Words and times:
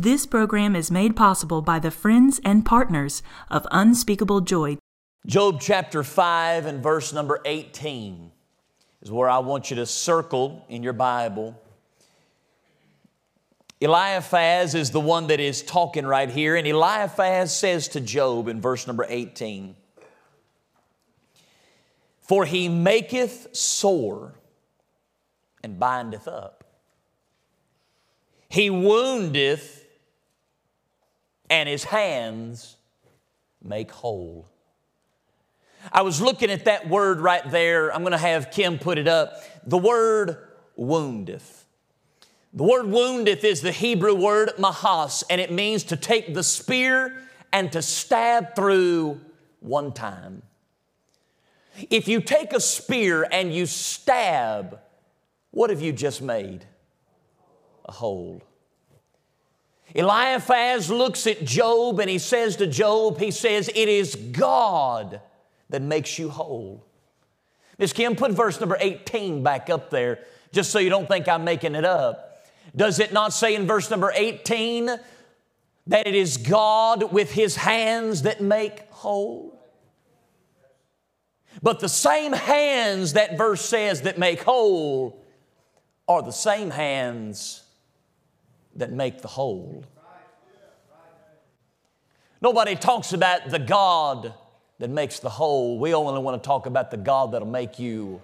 This 0.00 0.26
program 0.26 0.76
is 0.76 0.92
made 0.92 1.16
possible 1.16 1.60
by 1.60 1.80
the 1.80 1.90
friends 1.90 2.40
and 2.44 2.64
partners 2.64 3.20
of 3.50 3.66
Unspeakable 3.72 4.42
Joy. 4.42 4.78
Job 5.26 5.60
chapter 5.60 6.04
5 6.04 6.66
and 6.66 6.80
verse 6.80 7.12
number 7.12 7.40
18 7.44 8.30
is 9.02 9.10
where 9.10 9.28
I 9.28 9.38
want 9.40 9.70
you 9.70 9.74
to 9.78 9.86
circle 9.86 10.64
in 10.68 10.84
your 10.84 10.92
Bible. 10.92 11.60
Eliphaz 13.80 14.76
is 14.76 14.92
the 14.92 15.00
one 15.00 15.26
that 15.26 15.40
is 15.40 15.62
talking 15.62 16.06
right 16.06 16.30
here, 16.30 16.54
and 16.54 16.64
Eliphaz 16.64 17.58
says 17.58 17.88
to 17.88 18.00
Job 18.00 18.46
in 18.46 18.60
verse 18.60 18.86
number 18.86 19.04
18 19.08 19.74
For 22.20 22.44
he 22.44 22.68
maketh 22.68 23.48
sore 23.52 24.34
and 25.64 25.80
bindeth 25.80 26.28
up, 26.28 26.62
he 28.48 28.70
woundeth 28.70 29.77
and 31.50 31.68
his 31.68 31.84
hands 31.84 32.76
make 33.62 33.90
whole. 33.90 34.48
I 35.92 36.02
was 36.02 36.20
looking 36.20 36.50
at 36.50 36.64
that 36.64 36.88
word 36.88 37.20
right 37.20 37.48
there. 37.50 37.92
I'm 37.94 38.02
going 38.02 38.12
to 38.12 38.18
have 38.18 38.50
Kim 38.50 38.78
put 38.78 38.98
it 38.98 39.08
up. 39.08 39.42
The 39.66 39.78
word 39.78 40.36
woundeth. 40.76 41.66
The 42.52 42.64
word 42.64 42.86
woundeth 42.86 43.44
is 43.44 43.60
the 43.60 43.72
Hebrew 43.72 44.14
word 44.14 44.50
mahas, 44.58 45.22
and 45.28 45.40
it 45.40 45.52
means 45.52 45.84
to 45.84 45.96
take 45.96 46.34
the 46.34 46.42
spear 46.42 47.22
and 47.52 47.70
to 47.72 47.82
stab 47.82 48.56
through 48.56 49.20
one 49.60 49.92
time. 49.92 50.42
If 51.90 52.08
you 52.08 52.20
take 52.20 52.52
a 52.52 52.60
spear 52.60 53.26
and 53.30 53.54
you 53.54 53.66
stab, 53.66 54.80
what 55.50 55.70
have 55.70 55.80
you 55.80 55.92
just 55.92 56.20
made? 56.20 56.66
A 57.84 57.92
hole. 57.92 58.42
Eliphaz 59.94 60.90
looks 60.90 61.26
at 61.26 61.44
Job 61.44 61.98
and 62.00 62.10
he 62.10 62.18
says 62.18 62.56
to 62.56 62.66
Job, 62.66 63.18
he 63.18 63.30
says, 63.30 63.68
It 63.74 63.88
is 63.88 64.14
God 64.14 65.20
that 65.70 65.82
makes 65.82 66.18
you 66.18 66.28
whole. 66.28 66.84
Miss 67.78 67.92
Kim, 67.92 68.16
put 68.16 68.32
verse 68.32 68.60
number 68.60 68.76
18 68.78 69.42
back 69.42 69.70
up 69.70 69.90
there, 69.90 70.24
just 70.52 70.70
so 70.70 70.78
you 70.78 70.90
don't 70.90 71.08
think 71.08 71.28
I'm 71.28 71.44
making 71.44 71.74
it 71.74 71.84
up. 71.84 72.46
Does 72.76 72.98
it 72.98 73.12
not 73.12 73.32
say 73.32 73.54
in 73.54 73.66
verse 73.66 73.90
number 73.90 74.12
18 74.14 74.86
that 75.86 76.06
it 76.06 76.14
is 76.14 76.36
God 76.36 77.12
with 77.12 77.32
his 77.32 77.56
hands 77.56 78.22
that 78.22 78.40
make 78.40 78.90
whole? 78.90 79.58
But 81.62 81.80
the 81.80 81.88
same 81.88 82.32
hands 82.32 83.14
that 83.14 83.38
verse 83.38 83.64
says 83.64 84.02
that 84.02 84.18
make 84.18 84.42
whole 84.42 85.24
are 86.06 86.22
the 86.22 86.30
same 86.30 86.70
hands 86.70 87.62
that 88.78 88.92
make 88.92 89.22
the 89.22 89.28
whole. 89.28 89.84
Nobody 92.40 92.76
talks 92.76 93.12
about 93.12 93.50
the 93.50 93.58
God 93.58 94.32
that 94.78 94.90
makes 94.90 95.18
the 95.18 95.28
whole. 95.28 95.78
We 95.78 95.92
only 95.92 96.20
want 96.20 96.40
to 96.40 96.46
talk 96.46 96.66
about 96.66 96.90
the 96.90 96.96
God 96.96 97.32
that'll 97.32 97.48
make 97.48 97.78
you 97.78 98.22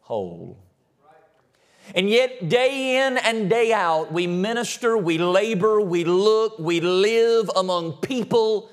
whole. 0.00 0.56
And 1.94 2.08
yet, 2.08 2.48
day 2.48 3.04
in 3.04 3.18
and 3.18 3.50
day 3.50 3.72
out, 3.72 4.10
we 4.10 4.26
minister, 4.26 4.96
we 4.96 5.18
labor, 5.18 5.80
we 5.80 6.04
look, 6.04 6.58
we 6.58 6.80
live 6.80 7.50
among 7.54 7.94
people 7.94 8.70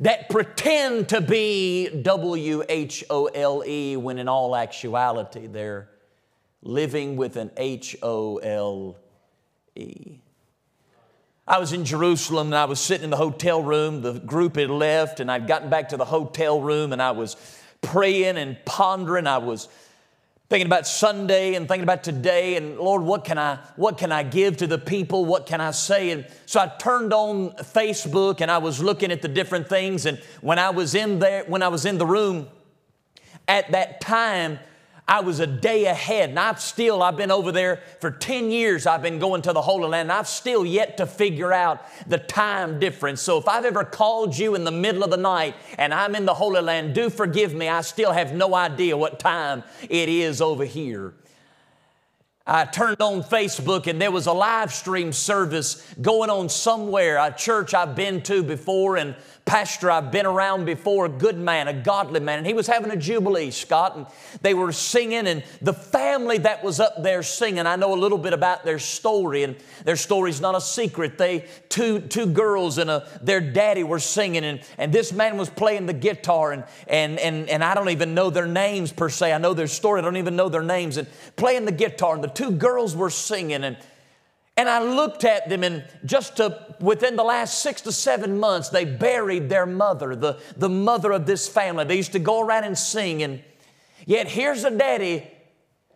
that 0.00 0.28
pretend 0.28 1.08
to 1.08 1.20
be 1.20 1.88
W 2.02 2.62
H 2.68 3.02
O 3.08 3.26
L 3.26 3.64
E 3.66 3.96
when 3.96 4.18
in 4.18 4.28
all 4.28 4.54
actuality 4.54 5.46
they're 5.46 5.88
living 6.62 7.16
with 7.16 7.36
an 7.36 7.50
H 7.56 7.96
O 8.02 8.36
L 8.36 8.96
E. 9.74 10.20
I 11.50 11.58
was 11.58 11.72
in 11.72 11.84
Jerusalem 11.84 12.46
and 12.46 12.54
I 12.54 12.66
was 12.66 12.78
sitting 12.78 13.02
in 13.02 13.10
the 13.10 13.16
hotel 13.16 13.60
room. 13.60 14.02
The 14.02 14.20
group 14.20 14.54
had 14.54 14.70
left, 14.70 15.18
and 15.18 15.28
I'd 15.28 15.48
gotten 15.48 15.68
back 15.68 15.88
to 15.88 15.96
the 15.96 16.04
hotel 16.04 16.60
room 16.60 16.92
and 16.92 17.02
I 17.02 17.10
was 17.10 17.34
praying 17.80 18.36
and 18.36 18.56
pondering. 18.64 19.26
I 19.26 19.38
was 19.38 19.66
thinking 20.48 20.66
about 20.66 20.86
Sunday 20.86 21.56
and 21.56 21.66
thinking 21.66 21.82
about 21.82 22.04
today 22.04 22.54
and 22.54 22.78
Lord, 22.78 23.02
what 23.02 23.24
can 23.24 23.36
I 23.36 23.58
what 23.74 23.98
can 23.98 24.12
I 24.12 24.22
give 24.22 24.58
to 24.58 24.68
the 24.68 24.78
people? 24.78 25.24
What 25.24 25.46
can 25.46 25.60
I 25.60 25.72
say? 25.72 26.10
And 26.10 26.24
so 26.46 26.60
I 26.60 26.68
turned 26.78 27.12
on 27.12 27.50
Facebook 27.50 28.40
and 28.40 28.48
I 28.48 28.58
was 28.58 28.80
looking 28.80 29.10
at 29.10 29.20
the 29.20 29.28
different 29.28 29.68
things. 29.68 30.06
And 30.06 30.22
when 30.42 30.60
I 30.60 30.70
was 30.70 30.94
in 30.94 31.18
there, 31.18 31.42
when 31.48 31.64
I 31.64 31.68
was 31.68 31.84
in 31.84 31.98
the 31.98 32.06
room 32.06 32.46
at 33.48 33.72
that 33.72 34.00
time, 34.00 34.60
I 35.10 35.18
was 35.22 35.40
a 35.40 35.46
day 35.46 35.86
ahead, 35.86 36.30
and 36.30 36.38
I've 36.38 36.60
still, 36.60 37.02
I've 37.02 37.16
been 37.16 37.32
over 37.32 37.50
there 37.50 37.82
for 37.98 38.12
10 38.12 38.52
years. 38.52 38.86
I've 38.86 39.02
been 39.02 39.18
going 39.18 39.42
to 39.42 39.52
the 39.52 39.60
Holy 39.60 39.88
Land, 39.88 40.02
and 40.08 40.12
I've 40.12 40.28
still 40.28 40.64
yet 40.64 40.98
to 40.98 41.06
figure 41.06 41.52
out 41.52 41.80
the 42.06 42.16
time 42.16 42.78
difference. 42.78 43.20
So 43.20 43.36
if 43.36 43.48
I've 43.48 43.64
ever 43.64 43.82
called 43.82 44.38
you 44.38 44.54
in 44.54 44.62
the 44.62 44.70
middle 44.70 45.02
of 45.02 45.10
the 45.10 45.16
night 45.16 45.56
and 45.78 45.92
I'm 45.92 46.14
in 46.14 46.26
the 46.26 46.34
Holy 46.34 46.60
Land, 46.60 46.94
do 46.94 47.10
forgive 47.10 47.54
me. 47.54 47.68
I 47.68 47.80
still 47.80 48.12
have 48.12 48.32
no 48.32 48.54
idea 48.54 48.96
what 48.96 49.18
time 49.18 49.64
it 49.88 50.08
is 50.08 50.40
over 50.40 50.64
here. 50.64 51.12
I 52.46 52.64
turned 52.64 53.00
on 53.00 53.22
Facebook 53.22 53.86
and 53.86 54.00
there 54.00 54.10
was 54.10 54.26
a 54.26 54.32
live 54.32 54.72
stream 54.72 55.12
service 55.12 55.86
going 56.00 56.30
on 56.30 56.48
somewhere, 56.48 57.16
a 57.18 57.32
church 57.32 57.74
I've 57.74 57.94
been 57.94 58.22
to 58.22 58.42
before, 58.42 58.96
and 58.96 59.14
pastor 59.44 59.90
I've 59.90 60.12
been 60.12 60.26
around 60.26 60.64
before, 60.64 61.06
a 61.06 61.08
good 61.08 61.36
man, 61.36 61.66
a 61.66 61.72
godly 61.72 62.20
man, 62.20 62.38
and 62.38 62.46
he 62.46 62.52
was 62.52 62.66
having 62.66 62.90
a 62.90 62.96
jubilee, 62.96 63.50
Scott, 63.50 63.96
and 63.96 64.06
they 64.42 64.54
were 64.54 64.72
singing, 64.72 65.26
and 65.26 65.42
the 65.60 65.72
family 65.72 66.38
that 66.38 66.62
was 66.62 66.78
up 66.78 67.02
there 67.02 67.22
singing, 67.22 67.66
I 67.66 67.76
know 67.76 67.94
a 67.94 67.96
little 67.96 68.18
bit 68.18 68.32
about 68.32 68.64
their 68.64 68.78
story, 68.78 69.42
and 69.42 69.56
their 69.84 69.96
story's 69.96 70.40
not 70.40 70.54
a 70.54 70.60
secret. 70.60 71.18
They, 71.18 71.46
two, 71.68 72.00
two 72.00 72.26
girls 72.26 72.78
and 72.78 72.88
a, 72.88 73.08
their 73.22 73.40
daddy 73.40 73.82
were 73.82 73.98
singing, 73.98 74.44
and, 74.44 74.60
and 74.78 74.92
this 74.92 75.12
man 75.12 75.36
was 75.36 75.50
playing 75.50 75.86
the 75.86 75.94
guitar, 75.94 76.52
and, 76.52 76.64
and, 76.86 77.18
and, 77.18 77.48
and 77.48 77.64
I 77.64 77.74
don't 77.74 77.90
even 77.90 78.14
know 78.14 78.30
their 78.30 78.46
names 78.46 78.92
per 78.92 79.08
se. 79.08 79.32
I 79.32 79.38
know 79.38 79.54
their 79.54 79.66
story, 79.66 80.00
I 80.00 80.04
don't 80.04 80.16
even 80.16 80.36
know 80.36 80.48
their 80.48 80.62
names, 80.62 80.96
and 80.96 81.08
playing 81.36 81.64
the 81.64 81.72
guitar, 81.72 82.14
and 82.14 82.22
the 82.22 82.28
two 82.28 82.52
girls 82.52 82.94
were 82.94 83.10
singing, 83.10 83.64
and 83.64 83.76
and 84.60 84.68
I 84.68 84.82
looked 84.82 85.24
at 85.24 85.48
them, 85.48 85.64
and 85.64 85.82
just 86.04 86.36
to, 86.36 86.76
within 86.80 87.16
the 87.16 87.24
last 87.24 87.62
six 87.62 87.80
to 87.80 87.92
seven 87.92 88.38
months, 88.38 88.68
they 88.68 88.84
buried 88.84 89.48
their 89.48 89.64
mother, 89.64 90.14
the, 90.14 90.38
the 90.54 90.68
mother 90.68 91.12
of 91.12 91.24
this 91.24 91.48
family. 91.48 91.84
They 91.84 91.96
used 91.96 92.12
to 92.12 92.18
go 92.18 92.42
around 92.42 92.64
and 92.64 92.76
sing, 92.76 93.22
and 93.22 93.42
yet 94.04 94.28
here's 94.28 94.64
a 94.64 94.70
daddy 94.70 95.26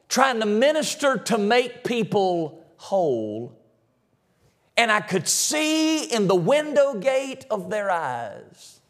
trying 0.08 0.40
to 0.40 0.46
minister 0.46 1.18
to 1.18 1.36
make 1.36 1.84
people 1.84 2.64
whole. 2.78 3.54
And 4.78 4.90
I 4.90 5.02
could 5.02 5.28
see 5.28 6.04
in 6.04 6.26
the 6.26 6.34
window 6.34 6.94
gate 6.94 7.44
of 7.50 7.68
their 7.68 7.90
eyes, 7.90 8.80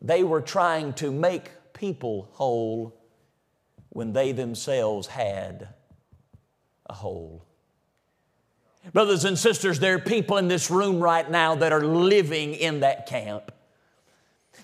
they 0.00 0.22
were 0.22 0.40
trying 0.40 0.92
to 0.94 1.10
make 1.10 1.50
people 1.72 2.28
whole 2.30 2.94
when 3.88 4.12
they 4.12 4.30
themselves 4.30 5.08
had 5.08 5.70
a 6.86 6.94
hole. 6.94 7.47
Brothers 8.92 9.24
and 9.24 9.38
sisters, 9.38 9.78
there 9.80 9.94
are 9.94 10.00
people 10.00 10.36
in 10.38 10.48
this 10.48 10.70
room 10.70 11.00
right 11.00 11.28
now 11.30 11.54
that 11.56 11.72
are 11.72 11.84
living 11.84 12.54
in 12.54 12.80
that 12.80 13.06
camp. 13.06 13.52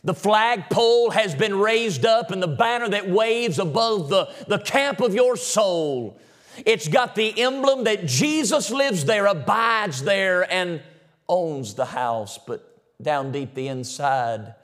The 0.02 0.14
flagpole 0.14 1.10
has 1.10 1.34
been 1.34 1.58
raised 1.58 2.04
up, 2.04 2.30
and 2.30 2.42
the 2.42 2.48
banner 2.48 2.88
that 2.90 3.08
waves 3.08 3.58
above 3.58 4.08
the, 4.08 4.26
the 4.48 4.58
camp 4.58 5.00
of 5.00 5.14
your 5.14 5.36
soul. 5.36 6.18
It's 6.64 6.88
got 6.88 7.14
the 7.14 7.40
emblem 7.40 7.84
that 7.84 8.06
Jesus 8.06 8.70
lives 8.70 9.06
there, 9.06 9.26
abides 9.26 10.02
there, 10.02 10.50
and 10.52 10.82
owns 11.28 11.74
the 11.74 11.86
house. 11.86 12.38
But 12.38 12.70
down 13.02 13.32
deep 13.32 13.54
the 13.54 13.68
inside, 13.68 14.54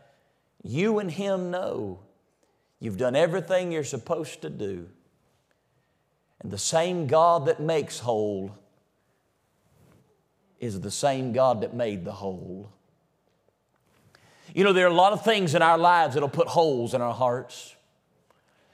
you 0.63 0.99
and 0.99 1.11
Him 1.11 1.51
know 1.51 2.01
you've 2.79 2.99
done 2.99 3.17
everything 3.17 3.73
you're 3.73 3.85
supposed 3.85 4.43
to 4.43 4.51
do. 4.51 4.89
And 6.41 6.51
the 6.51 6.59
same 6.59 7.07
God 7.07 7.47
that 7.47 7.61
makes 7.61 7.99
whole 7.99 8.57
is 10.61 10.81
the 10.81 10.91
same 10.91 11.33
God 11.33 11.63
that 11.63 11.75
made 11.75 12.05
the 12.05 12.13
hole. 12.13 12.71
You 14.55 14.65
know, 14.65 14.73
there 14.73 14.87
are 14.87 14.91
a 14.91 14.95
lot 14.95 15.13
of 15.13 15.25
things 15.25 15.55
in 15.55 15.63
our 15.63 15.79
lives 15.79 16.15
that'll 16.15 16.29
put 16.29 16.49
holes 16.49 16.95
in 16.95 17.01
our 17.01 17.15
hearts. 17.15 17.75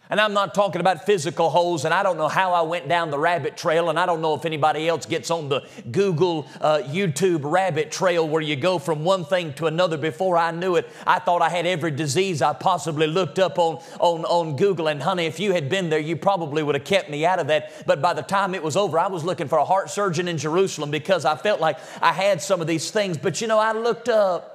And 0.08 0.20
I'm 0.20 0.32
not 0.32 0.55
talking 0.55 0.81
about 0.81 1.05
physical 1.05 1.50
holes, 1.50 1.85
and 1.85 1.93
I 1.93 2.05
don't 2.05 2.17
know 2.17 2.29
how 2.29 2.53
I 2.53 2.62
went 2.62 2.88
down 2.88 3.11
the 3.11 3.19
rabbit 3.19 3.56
trail, 3.56 3.91
and 3.91 3.99
I 3.99 4.06
don't 4.06 4.20
know 4.20 4.35
if 4.35 4.44
anybody 4.44 4.88
else 4.88 5.05
gets 5.05 5.32
on 5.32 5.49
the 5.49 5.67
Google, 5.91 6.47
uh, 6.61 6.79
YouTube 6.85 7.41
rabbit 7.43 7.91
trail 7.91 8.26
where 8.29 8.43
you 8.43 8.55
go 8.55 8.79
from 8.79 9.03
one 9.03 9.25
thing 9.25 9.53
to 9.55 9.67
another. 9.67 9.97
Before 9.97 10.37
I 10.38 10.53
knew 10.53 10.76
it, 10.76 10.88
I 11.06 11.19
thought 11.19 11.43
I 11.43 11.49
had 11.49 11.67
every 11.67 11.91
disease 11.91 12.41
I 12.41 12.53
possibly 12.53 13.08
looked 13.08 13.41
up 13.41 13.58
on, 13.58 13.82
on, 13.99 14.25
on 14.26 14.56
Google. 14.56 14.87
And 14.87 15.03
honey, 15.03 15.26
if 15.26 15.41
you 15.41 15.53
had 15.53 15.69
been 15.69 15.91
there, 15.91 15.99
you 15.99 16.17
probably 16.17 16.62
would 16.62 16.76
have 16.76 16.85
kept 16.85 17.11
me 17.11 17.26
out 17.26 17.41
of 17.41 17.49
that. 17.49 17.73
But 17.87 18.00
by 18.00 18.14
the 18.14 18.23
time 18.23 18.55
it 18.55 18.62
was 18.62 18.76
over, 18.76 18.99
I 19.00 19.09
was 19.09 19.25
looking 19.25 19.49
for 19.49 19.59
a 19.59 19.64
heart 19.64 19.91
surgeon 19.91 20.29
in 20.29 20.38
Jerusalem 20.38 20.93
because 20.93 21.25
I 21.25 21.37
felt 21.37 21.61
like 21.61 21.79
I 22.00 22.12
had 22.12 22.41
some 22.41 22.61
of 22.61 22.69
these 22.69 22.93
things. 22.93 23.19
But 23.19 23.41
you 23.41 23.49
know, 23.49 23.59
I 23.59 23.73
looked 23.73 24.09
up 24.09 24.52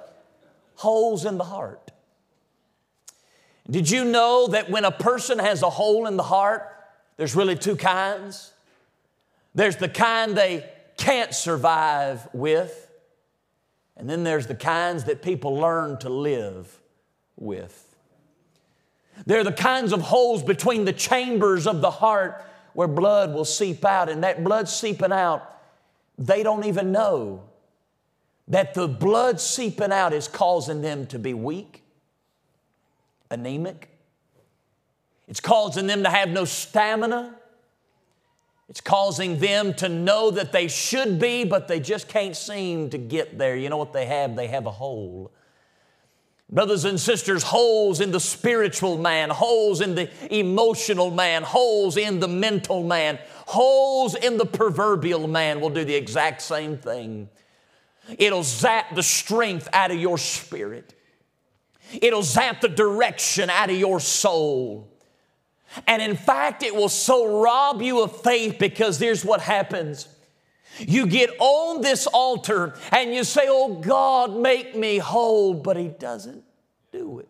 holes 0.76 1.26
in 1.26 1.38
the 1.38 1.44
heart. 1.44 1.91
Did 3.72 3.90
you 3.90 4.04
know 4.04 4.48
that 4.48 4.70
when 4.70 4.84
a 4.84 4.92
person 4.92 5.40
has 5.40 5.64
a 5.64 5.70
hole 5.70 6.06
in 6.06 6.18
the 6.18 6.24
heart, 6.24 6.68
there's 7.16 7.36
really 7.36 7.56
two 7.56 7.78
kinds? 7.78 8.52
There's 9.56 9.78
the 9.78 9.88
kind 9.88 10.36
they 10.36 10.70
can't 10.98 11.34
survive 11.34 12.28
with, 12.34 12.90
And 13.98 14.10
then 14.10 14.24
there's 14.24 14.48
the 14.48 14.56
kinds 14.56 15.04
that 15.06 15.22
people 15.22 15.56
learn 15.56 16.00
to 16.00 16.10
live 16.10 16.80
with. 17.36 17.96
They're 19.26 19.44
the 19.44 19.52
kinds 19.52 19.94
of 19.94 20.02
holes 20.02 20.42
between 20.44 20.86
the 20.86 20.94
chambers 20.94 21.68
of 21.68 21.82
the 21.82 21.92
heart 21.92 22.44
where 22.74 22.88
blood 22.88 23.34
will 23.34 23.46
seep 23.46 23.86
out, 23.86 24.10
and 24.10 24.24
that 24.24 24.44
blood 24.44 24.68
seeping 24.70 25.12
out, 25.12 25.60
they 26.18 26.42
don't 26.42 26.66
even 26.66 26.92
know 26.92 27.44
that 28.48 28.74
the 28.74 28.88
blood 28.88 29.40
seeping 29.40 29.92
out 29.92 30.14
is 30.14 30.28
causing 30.28 30.82
them 30.82 31.06
to 31.08 31.20
be 31.20 31.34
weak, 31.34 31.84
anemic. 33.32 33.90
It's 35.28 35.40
causing 35.40 35.88
them 35.88 36.04
to 36.04 36.10
have 36.10 36.30
no 36.30 36.46
stamina. 36.46 37.36
It's 38.70 38.82
causing 38.82 39.40
them 39.40 39.74
to 39.76 39.90
know 39.90 40.32
that 40.32 40.52
they 40.52 40.68
should 40.68 41.20
be, 41.20 41.44
but 41.44 41.68
they 41.68 41.80
just 41.80 42.08
can't 42.08 42.36
seem 42.36 42.90
to 42.92 42.98
get 42.98 43.38
there. 43.38 43.56
You 43.56 43.70
know 43.70 43.78
what 43.78 43.94
they 43.94 44.06
have? 44.06 44.36
They 44.36 44.48
have 44.48 44.66
a 44.66 44.72
hole. 44.72 45.32
Brothers 46.50 46.84
and 46.84 47.00
sisters, 47.00 47.44
holes 47.44 48.02
in 48.02 48.12
the 48.12 48.20
spiritual 48.20 48.98
man, 48.98 49.30
holes 49.30 49.80
in 49.80 49.96
the 49.96 50.10
emotional 50.34 51.10
man, 51.10 51.44
holes 51.44 51.96
in 51.96 52.20
the 52.20 52.28
mental 52.28 52.84
man, 52.84 53.20
holes 53.48 54.16
in 54.16 54.38
the 54.38 54.46
proverbial 54.46 55.28
man 55.28 55.62
will 55.62 55.70
do 55.70 55.86
the 55.86 55.96
exact 55.96 56.42
same 56.42 56.78
thing. 56.78 57.30
It'll 58.18 58.44
zap 58.44 58.96
the 58.96 59.04
strength 59.04 59.70
out 59.72 59.92
of 59.92 59.98
your 59.98 60.18
spirit. 60.18 60.94
It'll 62.02 62.24
zap 62.24 62.62
the 62.62 62.70
direction 62.70 63.50
out 63.50 63.70
of 63.70 63.76
your 63.76 64.00
soul. 64.00 64.88
And 65.88 66.02
in 66.02 66.16
fact, 66.16 66.64
it 66.64 66.76
will 66.76 66.90
so 66.90 67.42
rob 67.42 67.82
you 67.82 68.04
of 68.04 68.22
faith 68.22 68.58
because 68.60 69.00
here's 69.00 69.24
what 69.24 69.42
happens. 69.42 70.08
You 70.80 71.08
get 71.08 71.30
on 71.40 71.82
this 71.82 72.08
altar 72.08 72.76
and 72.92 73.14
you 73.14 73.24
say, 73.24 73.44
Oh 73.48 73.80
God, 73.80 74.36
make 74.36 74.76
me 74.76 74.98
whole, 74.98 75.54
but 75.54 75.78
He 75.78 75.88
doesn't 75.88 76.44
do 76.92 77.20
it. 77.20 77.28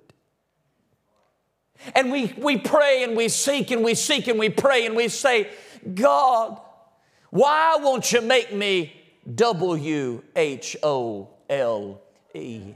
And 1.96 2.12
we, 2.12 2.34
we 2.38 2.58
pray 2.58 3.04
and 3.04 3.18
we 3.18 3.30
seek 3.30 3.72
and 3.72 3.84
we 3.84 3.96
seek 3.96 4.28
and 4.28 4.38
we 4.38 4.50
pray 4.50 4.86
and 4.86 4.96
we 4.96 5.08
say, 5.08 5.50
God, 5.94 6.62
why 7.32 7.78
won't 7.80 8.12
you 8.12 8.22
make 8.22 8.54
me 8.54 8.94
W 9.34 10.22
H 10.36 10.78
O 10.84 11.30
L 11.50 12.02
E? 12.36 12.76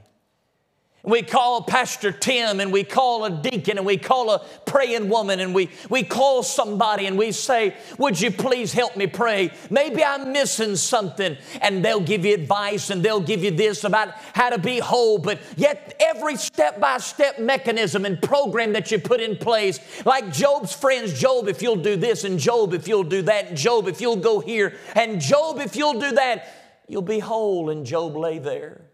We 1.05 1.21
call 1.21 1.61
Pastor 1.61 2.11
Tim 2.11 2.59
and 2.59 2.73
we 2.73 2.83
call 2.83 3.25
a 3.25 3.29
deacon 3.29 3.77
and 3.77 3.85
we 3.85 3.97
call 3.97 4.31
a 4.31 4.39
praying 4.65 5.07
woman 5.07 5.39
and 5.39 5.53
we, 5.53 5.69
we 5.89 6.03
call 6.03 6.41
somebody 6.41 7.05
and 7.05 7.15
we 7.17 7.31
say, 7.31 7.75
Would 7.99 8.19
you 8.19 8.31
please 8.31 8.73
help 8.73 8.97
me 8.97 9.05
pray? 9.05 9.51
Maybe 9.69 10.03
I'm 10.03 10.31
missing 10.31 10.75
something. 10.75 11.37
And 11.61 11.85
they'll 11.85 11.99
give 11.99 12.25
you 12.25 12.33
advice 12.33 12.89
and 12.89 13.03
they'll 13.03 13.21
give 13.21 13.43
you 13.43 13.51
this 13.51 13.83
about 13.83 14.13
how 14.33 14.49
to 14.49 14.57
be 14.57 14.79
whole. 14.79 15.19
But 15.19 15.39
yet, 15.55 15.95
every 15.99 16.37
step 16.37 16.79
by 16.79 16.97
step 16.97 17.37
mechanism 17.37 18.05
and 18.05 18.19
program 18.19 18.73
that 18.73 18.91
you 18.91 18.97
put 18.97 19.21
in 19.21 19.37
place, 19.37 19.79
like 20.05 20.33
Job's 20.33 20.73
friends, 20.73 21.19
Job, 21.19 21.47
if 21.47 21.61
you'll 21.61 21.75
do 21.75 21.95
this, 21.95 22.23
and 22.23 22.39
Job, 22.39 22.73
if 22.73 22.87
you'll 22.87 23.03
do 23.03 23.21
that, 23.23 23.49
and 23.49 23.57
Job, 23.57 23.87
if 23.87 24.01
you'll 24.01 24.15
go 24.15 24.39
here, 24.39 24.75
and 24.95 25.21
Job, 25.21 25.59
if 25.59 25.75
you'll 25.75 25.99
do 25.99 26.13
that, 26.13 26.47
you'll 26.87 27.03
be 27.03 27.19
whole. 27.19 27.69
And 27.69 27.85
Job 27.85 28.15
lay 28.15 28.39
there 28.39 28.84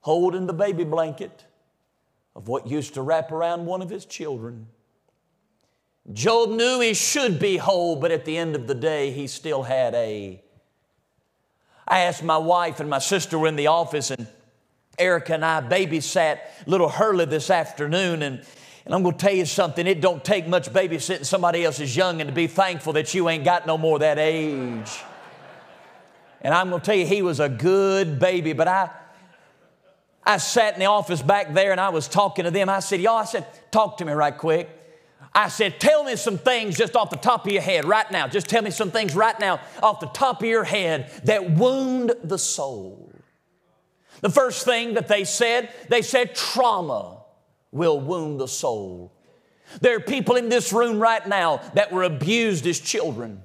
holding 0.00 0.46
the 0.46 0.52
baby 0.52 0.84
blanket 0.84 1.44
of 2.34 2.48
what 2.48 2.66
used 2.66 2.94
to 2.94 3.02
wrap 3.02 3.32
around 3.32 3.66
one 3.66 3.82
of 3.82 3.90
his 3.90 4.04
children. 4.04 4.66
Job 6.12 6.50
knew 6.50 6.80
he 6.80 6.94
should 6.94 7.38
be 7.38 7.56
whole, 7.56 7.96
but 7.96 8.10
at 8.10 8.24
the 8.24 8.36
end 8.36 8.56
of 8.56 8.66
the 8.66 8.74
day, 8.74 9.10
he 9.10 9.26
still 9.26 9.62
had 9.62 9.94
a. 9.94 10.42
I 11.86 12.00
asked 12.00 12.22
my 12.22 12.38
wife 12.38 12.80
and 12.80 12.88
my 12.88 12.98
sister 12.98 13.38
were 13.38 13.48
in 13.48 13.56
the 13.56 13.66
office, 13.66 14.10
and 14.10 14.26
Erica 14.98 15.34
and 15.34 15.44
I 15.44 15.60
babysat 15.60 16.38
little 16.66 16.88
Hurley 16.88 17.26
this 17.26 17.50
afternoon, 17.50 18.22
and, 18.22 18.42
and 18.84 18.94
I'm 18.94 19.02
going 19.02 19.16
to 19.16 19.24
tell 19.24 19.34
you 19.34 19.44
something. 19.44 19.86
It 19.86 20.00
don't 20.00 20.24
take 20.24 20.48
much 20.48 20.70
babysitting 20.72 21.26
somebody 21.26 21.64
else's 21.64 21.94
young 21.94 22.20
and 22.20 22.28
to 22.28 22.34
be 22.34 22.46
thankful 22.46 22.94
that 22.94 23.12
you 23.12 23.28
ain't 23.28 23.44
got 23.44 23.66
no 23.66 23.76
more 23.76 23.98
that 23.98 24.18
age. 24.18 24.90
And 26.42 26.54
I'm 26.54 26.70
going 26.70 26.80
to 26.80 26.86
tell 26.86 26.96
you, 26.96 27.06
he 27.06 27.22
was 27.22 27.38
a 27.38 27.48
good 27.48 28.18
baby, 28.18 28.54
but 28.54 28.66
I, 28.66 28.90
I 30.24 30.36
sat 30.36 30.74
in 30.74 30.80
the 30.80 30.86
office 30.86 31.22
back 31.22 31.54
there 31.54 31.72
and 31.72 31.80
I 31.80 31.88
was 31.88 32.06
talking 32.06 32.44
to 32.44 32.50
them. 32.50 32.68
I 32.68 32.80
said, 32.80 33.00
Y'all, 33.00 33.16
I 33.16 33.24
said, 33.24 33.46
talk 33.70 33.98
to 33.98 34.04
me 34.04 34.12
right 34.12 34.36
quick. 34.36 34.68
I 35.34 35.48
said, 35.48 35.80
Tell 35.80 36.04
me 36.04 36.16
some 36.16 36.38
things 36.38 36.76
just 36.76 36.96
off 36.96 37.10
the 37.10 37.16
top 37.16 37.46
of 37.46 37.52
your 37.52 37.62
head 37.62 37.84
right 37.84 38.10
now. 38.10 38.28
Just 38.28 38.48
tell 38.48 38.62
me 38.62 38.70
some 38.70 38.90
things 38.90 39.14
right 39.14 39.38
now 39.40 39.60
off 39.82 40.00
the 40.00 40.06
top 40.08 40.42
of 40.42 40.48
your 40.48 40.64
head 40.64 41.10
that 41.24 41.50
wound 41.52 42.12
the 42.22 42.38
soul. 42.38 43.12
The 44.20 44.30
first 44.30 44.64
thing 44.64 44.94
that 44.94 45.08
they 45.08 45.24
said, 45.24 45.72
they 45.88 46.02
said, 46.02 46.34
trauma 46.34 47.22
will 47.72 47.98
wound 48.00 48.38
the 48.38 48.48
soul. 48.48 49.12
There 49.80 49.96
are 49.96 50.00
people 50.00 50.36
in 50.36 50.48
this 50.48 50.72
room 50.72 50.98
right 50.98 51.26
now 51.26 51.58
that 51.74 51.92
were 51.92 52.02
abused 52.02 52.66
as 52.66 52.80
children. 52.80 53.42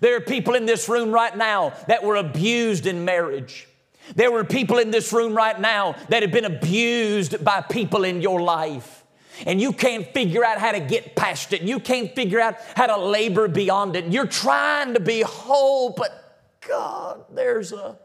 There 0.00 0.16
are 0.16 0.20
people 0.20 0.54
in 0.54 0.66
this 0.66 0.88
room 0.88 1.12
right 1.12 1.36
now 1.36 1.74
that 1.86 2.02
were 2.02 2.16
abused 2.16 2.86
in 2.86 3.04
marriage. 3.04 3.68
There 4.14 4.30
were 4.30 4.44
people 4.44 4.78
in 4.78 4.90
this 4.90 5.12
room 5.12 5.34
right 5.34 5.58
now 5.58 5.96
that 6.08 6.22
have 6.22 6.32
been 6.32 6.44
abused 6.44 7.44
by 7.44 7.60
people 7.60 8.04
in 8.04 8.20
your 8.20 8.40
life. 8.40 9.04
And 9.46 9.60
you 9.60 9.72
can't 9.72 10.06
figure 10.12 10.44
out 10.44 10.58
how 10.58 10.72
to 10.72 10.80
get 10.80 11.16
past 11.16 11.52
it. 11.52 11.62
You 11.62 11.80
can't 11.80 12.14
figure 12.14 12.40
out 12.40 12.56
how 12.76 12.86
to 12.86 12.96
labor 12.98 13.48
beyond 13.48 13.96
it. 13.96 14.06
You're 14.06 14.26
trying 14.26 14.94
to 14.94 15.00
be 15.00 15.22
whole, 15.22 15.90
but 15.90 16.48
God, 16.66 17.24
there's 17.30 17.72
a 17.72 17.98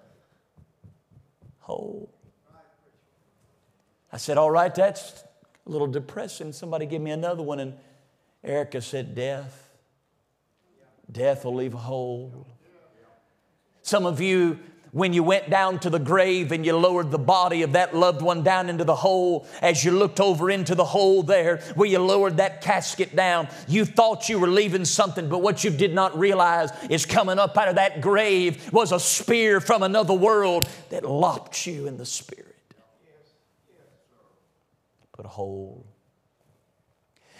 hole. 1.59 2.09
I 4.13 4.17
said, 4.17 4.37
All 4.37 4.51
right, 4.51 4.73
that's 4.73 5.23
a 5.65 5.69
little 5.69 5.87
depressing. 5.87 6.53
Somebody 6.53 6.85
give 6.85 7.01
me 7.01 7.11
another 7.11 7.43
one. 7.43 7.59
And 7.59 7.73
Erica 8.43 8.81
said, 8.81 9.13
Death. 9.13 9.61
Death 11.11 11.45
will 11.45 11.55
leave 11.55 11.73
a 11.73 11.77
hole. 11.77 12.47
Some 13.81 14.05
of 14.05 14.21
you 14.21 14.59
when 14.95 15.11
you 15.11 15.23
went 15.23 15.49
down 15.49 15.77
to 15.77 15.89
the 15.89 15.99
grave 15.99 16.53
and 16.53 16.65
you 16.65 16.73
lowered 16.73 17.11
the 17.11 17.19
body 17.19 17.63
of 17.63 17.73
that 17.73 17.93
loved 17.93 18.21
one 18.21 18.43
down 18.43 18.69
into 18.69 18.85
the 18.85 18.95
hole, 18.95 19.45
as 19.61 19.83
you 19.83 19.91
looked 19.91 20.21
over 20.21 20.49
into 20.49 20.73
the 20.73 20.85
hole 20.85 21.21
there 21.21 21.57
where 21.75 21.89
you 21.89 21.99
lowered 21.99 22.37
that 22.37 22.61
casket 22.61 23.13
down, 23.13 23.45
you 23.67 23.83
thought 23.83 24.29
you 24.29 24.39
were 24.39 24.47
leaving 24.47 24.85
something, 24.85 25.27
but 25.27 25.41
what 25.41 25.65
you 25.65 25.69
did 25.69 25.93
not 25.93 26.17
realize 26.17 26.69
is 26.89 27.05
coming 27.05 27.37
up 27.37 27.57
out 27.57 27.67
of 27.67 27.75
that 27.75 27.99
grave 27.99 28.71
was 28.71 28.93
a 28.93 28.99
spear 28.99 29.59
from 29.59 29.83
another 29.83 30.13
world 30.13 30.65
that 30.91 31.03
lopped 31.03 31.67
you 31.67 31.87
in 31.87 31.97
the 31.97 32.05
spirit. 32.05 32.55
Put 35.11 35.25
a 35.25 35.29
hole 35.29 35.85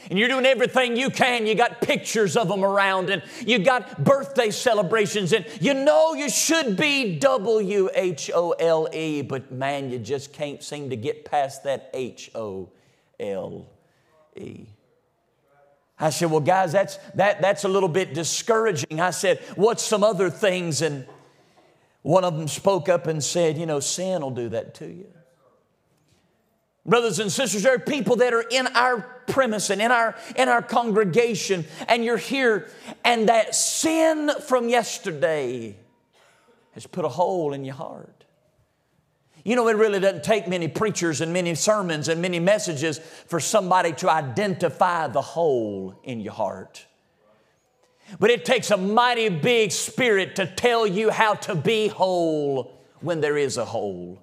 and 0.10 0.20
you're 0.20 0.28
doing 0.28 0.46
everything 0.46 0.96
you 0.96 1.10
can. 1.10 1.48
You 1.48 1.56
got 1.56 1.82
pictures 1.82 2.38
of 2.38 2.48
them 2.48 2.64
around, 2.64 3.10
and 3.10 3.24
you 3.46 3.60
got 3.60 4.04
birthday 4.04 4.52
celebrations, 4.52 5.34
and 5.34 5.46
you 5.60 5.74
know 5.74 6.14
you 6.14 6.30
should 6.30 6.78
be 6.78 7.18
W 7.20 7.90
H 7.94 8.32
O 8.34 8.52
L 8.52 8.88
E, 8.94 9.22
but 9.22 9.52
man, 9.52 9.90
you 9.90 10.00
just 10.00 10.34
can't 10.34 10.64
seem 10.64 10.90
to 10.90 10.96
get 10.96 11.26
past 11.26 11.64
that 11.64 11.90
H 11.94 12.32
O 12.36 12.70
L 13.20 13.68
E. 14.36 14.66
I 16.00 16.10
said, 16.10 16.30
Well, 16.30 16.42
guys, 16.42 16.72
that's, 16.72 16.98
that, 17.16 17.42
that's 17.42 17.64
a 17.64 17.68
little 17.68 17.90
bit 17.90 18.14
discouraging. 18.14 19.00
I 19.00 19.12
said, 19.12 19.40
What's 19.56 19.84
some 19.84 20.04
other 20.04 20.30
things? 20.30 20.82
And 20.82 21.06
one 22.02 22.24
of 22.24 22.38
them 22.38 22.48
spoke 22.48 22.90
up 22.90 23.08
and 23.08 23.24
said, 23.24 23.58
You 23.58 23.66
know, 23.66 23.80
sin 23.80 24.22
will 24.22 24.32
do 24.32 24.50
that 24.50 24.76
to 24.76 24.88
you. 24.88 25.08
Brothers 26.86 27.20
and 27.20 27.32
sisters, 27.32 27.63
there 27.63 27.74
are 27.74 27.80
people 27.80 28.18
that 28.18 28.34
are 28.34 28.46
in 28.51 28.68
our 28.68 29.01
premise 29.27 29.72
and 29.72 29.82
in 29.82 29.92
our, 29.92 30.15
in 30.36 30.50
our 30.50 30.62
congregation, 30.62 31.65
and 31.88 32.06
you're 32.06 32.18
here, 32.18 32.70
and 33.04 33.27
that 33.27 33.56
sin 33.56 34.30
from 34.48 34.70
yesterday 34.70 35.75
has 36.74 36.86
put 36.86 37.04
a 37.04 37.10
hole 37.10 37.54
in 37.54 37.65
your 37.65 37.74
heart. 37.74 38.25
You 39.44 39.56
know, 39.56 39.68
it 39.68 39.77
really 39.77 40.00
doesn't 40.00 40.24
take 40.24 40.48
many 40.48 40.68
preachers 40.68 41.22
and 41.22 41.32
many 41.32 41.56
sermons 41.56 42.08
and 42.08 42.22
many 42.22 42.39
messages 42.39 43.00
for 43.00 43.39
somebody 43.39 43.94
to 43.94 44.10
identify 44.10 45.08
the 45.08 45.22
hole 45.22 46.00
in 46.04 46.20
your 46.20 46.34
heart. 46.34 46.86
But 48.20 48.30
it 48.30 48.46
takes 48.46 48.72
a 48.72 48.77
mighty 48.77 49.30
big 49.30 49.72
spirit 49.72 50.36
to 50.36 50.46
tell 50.46 50.86
you 50.86 51.10
how 51.10 51.36
to 51.36 51.56
be 51.56 51.88
whole 51.88 52.80
when 53.01 53.22
there 53.22 53.38
is 53.38 53.58
a 53.58 53.65
hole. 53.65 54.20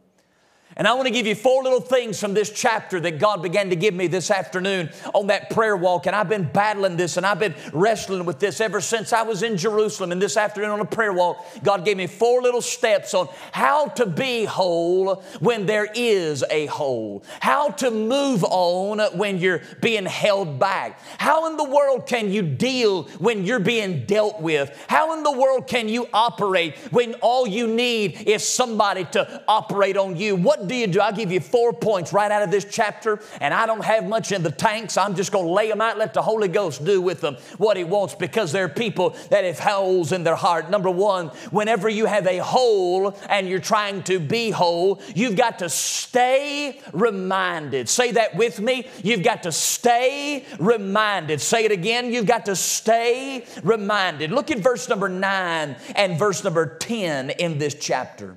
And 0.76 0.88
I 0.88 0.94
want 0.94 1.06
to 1.06 1.12
give 1.12 1.26
you 1.26 1.34
four 1.34 1.62
little 1.62 1.80
things 1.80 2.18
from 2.18 2.34
this 2.34 2.50
chapter 2.50 2.98
that 3.00 3.18
God 3.18 3.42
began 3.42 3.70
to 3.70 3.76
give 3.76 3.92
me 3.92 4.06
this 4.06 4.30
afternoon 4.30 4.90
on 5.12 5.26
that 5.26 5.50
prayer 5.50 5.76
walk. 5.76 6.06
And 6.06 6.16
I've 6.16 6.28
been 6.28 6.44
battling 6.50 6.96
this 6.96 7.16
and 7.16 7.26
I've 7.26 7.38
been 7.38 7.54
wrestling 7.72 8.24
with 8.24 8.38
this 8.38 8.60
ever 8.60 8.80
since 8.80 9.12
I 9.12 9.22
was 9.22 9.42
in 9.42 9.56
Jerusalem. 9.56 10.12
And 10.12 10.22
this 10.22 10.36
afternoon 10.36 10.70
on 10.70 10.80
a 10.80 10.86
prayer 10.86 11.12
walk, 11.12 11.44
God 11.62 11.84
gave 11.84 11.96
me 11.96 12.06
four 12.06 12.40
little 12.40 12.62
steps 12.62 13.12
on 13.12 13.28
how 13.52 13.86
to 13.88 14.06
be 14.06 14.44
whole 14.44 15.16
when 15.40 15.66
there 15.66 15.88
is 15.94 16.42
a 16.50 16.66
hole, 16.66 17.22
how 17.40 17.68
to 17.68 17.90
move 17.90 18.44
on 18.44 19.00
when 19.16 19.38
you're 19.38 19.62
being 19.80 20.06
held 20.06 20.58
back. 20.58 20.98
How 21.18 21.48
in 21.50 21.56
the 21.56 21.68
world 21.68 22.06
can 22.06 22.30
you 22.30 22.42
deal 22.42 23.04
when 23.18 23.44
you're 23.44 23.60
being 23.60 24.06
dealt 24.06 24.40
with? 24.40 24.70
How 24.88 25.16
in 25.16 25.22
the 25.22 25.32
world 25.32 25.66
can 25.66 25.88
you 25.88 26.08
operate 26.12 26.76
when 26.90 27.14
all 27.14 27.46
you 27.46 27.66
need 27.66 28.22
is 28.26 28.46
somebody 28.46 29.04
to 29.06 29.42
operate 29.46 29.96
on 29.96 30.16
you? 30.16 30.36
What 30.36 30.61
do 30.66 30.74
you 30.74 30.86
do? 30.86 31.00
I'll 31.00 31.12
give 31.12 31.32
you 31.32 31.40
four 31.40 31.72
points 31.72 32.12
right 32.12 32.30
out 32.30 32.42
of 32.42 32.50
this 32.50 32.64
chapter, 32.64 33.20
and 33.40 33.52
I 33.52 33.66
don't 33.66 33.84
have 33.84 34.06
much 34.06 34.32
in 34.32 34.42
the 34.42 34.50
tank, 34.50 34.90
so 34.90 35.02
I'm 35.02 35.14
just 35.14 35.32
going 35.32 35.46
to 35.46 35.52
lay 35.52 35.68
them 35.68 35.80
out, 35.80 35.98
let 35.98 36.14
the 36.14 36.22
Holy 36.22 36.48
Ghost 36.48 36.84
do 36.84 37.00
with 37.00 37.20
them 37.20 37.36
what 37.58 37.76
He 37.76 37.84
wants 37.84 38.14
because 38.14 38.52
there 38.52 38.64
are 38.64 38.68
people 38.68 39.16
that 39.30 39.44
have 39.44 39.58
holes 39.58 40.12
in 40.12 40.24
their 40.24 40.36
heart. 40.36 40.70
Number 40.70 40.90
one, 40.90 41.28
whenever 41.50 41.88
you 41.88 42.06
have 42.06 42.26
a 42.26 42.38
hole 42.38 43.16
and 43.28 43.48
you're 43.48 43.58
trying 43.58 44.02
to 44.04 44.18
be 44.18 44.50
whole, 44.50 45.00
you've 45.14 45.36
got 45.36 45.58
to 45.60 45.68
stay 45.68 46.80
reminded. 46.92 47.88
Say 47.88 48.12
that 48.12 48.36
with 48.36 48.60
me. 48.60 48.86
You've 49.02 49.22
got 49.22 49.44
to 49.44 49.52
stay 49.52 50.46
reminded. 50.58 51.40
Say 51.40 51.64
it 51.64 51.72
again. 51.72 52.12
You've 52.12 52.26
got 52.26 52.46
to 52.46 52.56
stay 52.56 53.44
reminded. 53.62 54.30
Look 54.30 54.50
at 54.50 54.58
verse 54.58 54.88
number 54.88 55.08
nine 55.08 55.76
and 55.94 56.18
verse 56.18 56.44
number 56.44 56.76
10 56.78 57.30
in 57.30 57.58
this 57.58 57.74
chapter. 57.74 58.36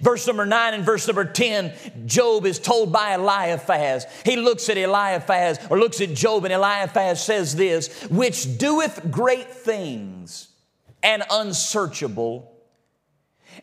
Verse 0.00 0.26
number 0.26 0.46
9 0.46 0.74
and 0.74 0.84
verse 0.84 1.06
number 1.06 1.24
10, 1.24 1.72
Job 2.06 2.46
is 2.46 2.58
told 2.58 2.92
by 2.92 3.14
Eliphaz. 3.14 4.06
He 4.24 4.36
looks 4.36 4.68
at 4.68 4.76
Eliphaz 4.76 5.58
or 5.70 5.78
looks 5.78 6.00
at 6.00 6.14
Job, 6.14 6.44
and 6.44 6.52
Eliphaz 6.52 7.24
says 7.24 7.54
this, 7.54 8.02
which 8.04 8.58
doeth 8.58 9.10
great 9.10 9.50
things 9.50 10.48
and 11.02 11.22
unsearchable 11.30 12.52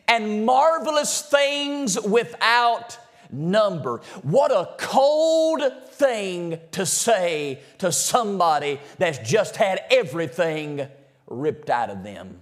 and 0.08 0.44
marvelous 0.44 1.22
things 1.22 2.00
without 2.00 2.98
number. 3.30 3.98
What 4.22 4.50
a 4.50 4.74
cold 4.78 5.62
thing 5.90 6.58
to 6.72 6.86
say 6.86 7.60
to 7.78 7.92
somebody 7.92 8.80
that's 8.98 9.18
just 9.18 9.56
had 9.56 9.80
everything 9.90 10.86
ripped 11.26 11.70
out 11.70 11.90
of 11.90 12.02
them. 12.02 12.40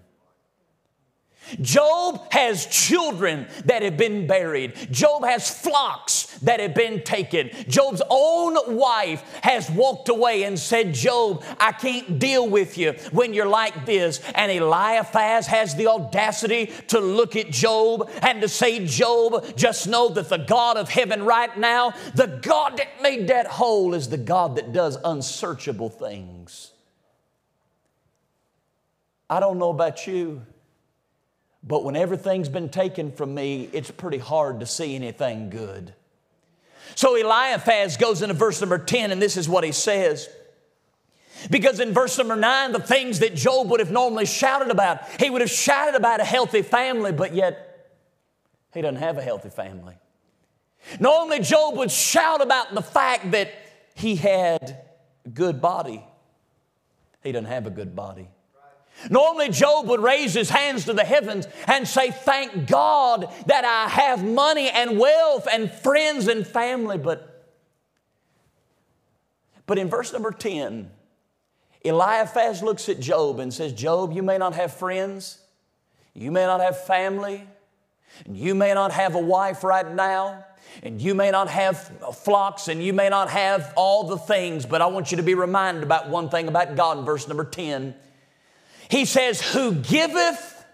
Job 1.61 2.32
has 2.32 2.66
children 2.66 3.46
that 3.64 3.82
have 3.82 3.96
been 3.96 4.26
buried. 4.26 4.75
Job 4.90 5.25
has 5.25 5.50
flocks 5.50 6.26
that 6.38 6.61
have 6.61 6.75
been 6.75 7.02
taken. 7.02 7.50
Job's 7.68 8.02
own 8.08 8.76
wife 8.76 9.22
has 9.42 9.70
walked 9.70 10.08
away 10.08 10.44
and 10.44 10.58
said, 10.58 10.94
Job, 10.94 11.44
I 11.58 11.72
can't 11.72 12.18
deal 12.18 12.49
with 12.49 12.78
you 12.78 12.92
when 13.11 13.34
you're 13.34 13.46
like 13.46 13.87
this. 13.87 14.20
And 14.34 14.50
Eliphaz 14.50 15.46
has 15.46 15.75
the 15.75 15.88
audacity 15.88 16.72
to 16.88 17.00
look 17.00 17.37
at 17.37 17.50
Job 17.50 18.11
and 18.22 18.40
to 18.40 18.49
say, 18.49 18.84
Job, 18.87 19.56
just 19.56 19.87
know 19.87 20.08
that 20.11 20.28
the 20.28 20.38
God 20.38 20.76
of 20.76 20.88
heaven 20.88 21.25
right 21.25 21.56
now, 21.58 21.94
the 22.14 22.38
God 22.42 22.76
that 22.78 23.02
made 23.02 23.28
that 23.28 23.46
hole, 23.46 23.94
is 23.94 24.08
the 24.08 24.18
God 24.18 24.56
that 24.56 24.72
does 24.72 24.96
unsearchable 25.04 25.90
things. 25.90 26.72
I 29.28 29.40
don't 29.40 29.58
know 29.58 29.70
about 29.70 30.06
you. 30.06 30.42
But 31.64 31.85
when 31.85 31.97
everything's 31.97 32.49
been 32.49 32.69
taken 32.69 33.12
from 33.12 33.35
me, 33.35 33.69
it's 33.73 33.90
pretty 33.90 34.19
hard 34.19 34.61
to 34.61 34.66
see 34.66 34.95
anything 34.95 35.50
good. 35.50 35.95
So 36.95 37.14
Eliphaz 37.14 37.97
goes 37.97 38.23
into 38.23 38.35
verse 38.35 38.61
number 38.61 38.78
10, 38.78 39.12
and 39.12 39.23
this 39.23 39.37
is 39.37 39.49
what 39.49 39.64
he 39.64 39.73
says. 39.73 40.28
Because 41.50 41.81
in 41.81 41.92
verse 41.92 42.19
number 42.19 42.37
9, 42.37 42.73
the 42.73 42.81
things 42.81 43.21
that 43.21 43.35
Job 43.35 43.71
would 43.71 43.81
have 43.81 43.90
normally 43.90 44.26
shouted 44.26 44.71
about, 44.71 45.00
he 45.21 45.31
would 45.31 45.40
have 45.40 45.50
shouted 45.50 45.95
about 45.95 46.21
a 46.21 46.25
healthy 46.25 46.62
family, 46.62 47.12
but 47.12 47.35
yet 47.35 47.95
he 48.75 48.81
doesn't 48.81 49.00
have 49.00 49.19
a 49.19 49.23
healthy 49.23 49.50
family. 49.50 49.95
Normally, 50.99 51.40
Job 51.40 51.76
would 51.76 51.90
shout 51.90 52.42
about 52.42 52.75
the 52.75 52.83
fact 52.83 53.31
that 53.33 53.52
he 53.95 54.16
had 54.16 54.85
a 55.25 55.28
good 55.28 55.61
body. 55.61 56.04
He 57.23 57.31
doesn't 57.31 57.49
have 57.49 57.66
a 57.66 57.71
good 57.71 57.95
body. 57.95 58.28
Normally, 59.11 59.49
Job 59.49 59.88
would 59.88 60.00
raise 60.00 60.35
his 60.35 60.50
hands 60.50 60.85
to 60.87 60.92
the 60.92 61.04
heavens 61.04 61.47
and 61.66 61.87
say, 61.87 62.11
Thank 62.11 62.66
God 62.68 63.28
that 63.47 63.64
I 63.64 63.88
have 63.88 64.25
money 64.25 64.71
and 64.71 64.99
wealth 64.99 65.49
and 65.50 65.71
friends 65.71 66.28
and 66.28 66.47
family. 66.47 66.99
But, 66.99 67.49
but 69.66 69.78
in 69.78 69.88
verse 69.88 70.12
number 70.12 70.30
10, 70.30 70.90
Eliphaz 71.85 72.62
looks 72.62 72.88
at 72.88 73.00
Job 73.00 73.40
and 73.40 73.52
says, 73.52 73.73
Job, 73.73 74.12
you 74.12 74.23
may 74.23 74.38
not 74.38 74.54
have 74.54 74.75
friends, 74.75 75.38
you 76.14 76.30
may 76.30 76.47
not 76.47 76.61
have 76.61 76.85
family, 76.85 77.47
and 78.25 78.37
you 78.37 78.54
may 78.54 78.75
not 78.75 78.92
have 78.92 79.14
a 79.14 79.21
wife 79.21 79.64
right 79.64 79.90
now, 79.90 80.44
and 80.82 81.00
you 81.00 81.14
may 81.14 81.30
not 81.30 81.49
have 81.49 81.90
flocks 82.16 82.68
and 82.68 82.82
you 82.82 82.92
may 82.92 83.09
not 83.09 83.30
have 83.30 83.73
all 83.76 84.04
the 84.04 84.16
things, 84.16 84.64
but 84.64 84.80
I 84.80 84.87
want 84.87 85.11
you 85.11 85.16
to 85.18 85.23
be 85.23 85.35
reminded 85.35 85.82
about 85.82 86.09
one 86.09 86.28
thing 86.28 86.49
about 86.49 86.76
God 86.76 86.99
in 86.99 87.04
verse 87.04 87.28
number 87.28 87.44
10. 87.44 87.94
He 88.92 89.06
says, 89.06 89.40
Who 89.40 89.76
giveth 89.76 90.66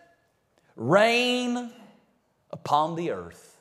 rain 0.75 1.71
upon 2.51 2.97
the 2.97 3.13
earth. 3.13 3.57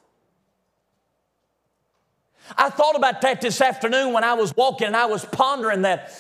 I 2.58 2.72
thought 2.72 2.96
about 2.96 3.22
that 3.22 3.40
this 3.40 3.62
afternoon 3.62 4.14
when 4.14 4.24
I 4.24 4.34
was 4.34 4.56
walking 4.56 4.88
and 4.88 4.96
I 4.96 5.06
was 5.06 5.24
pondering 5.26 5.84
that 5.84 6.12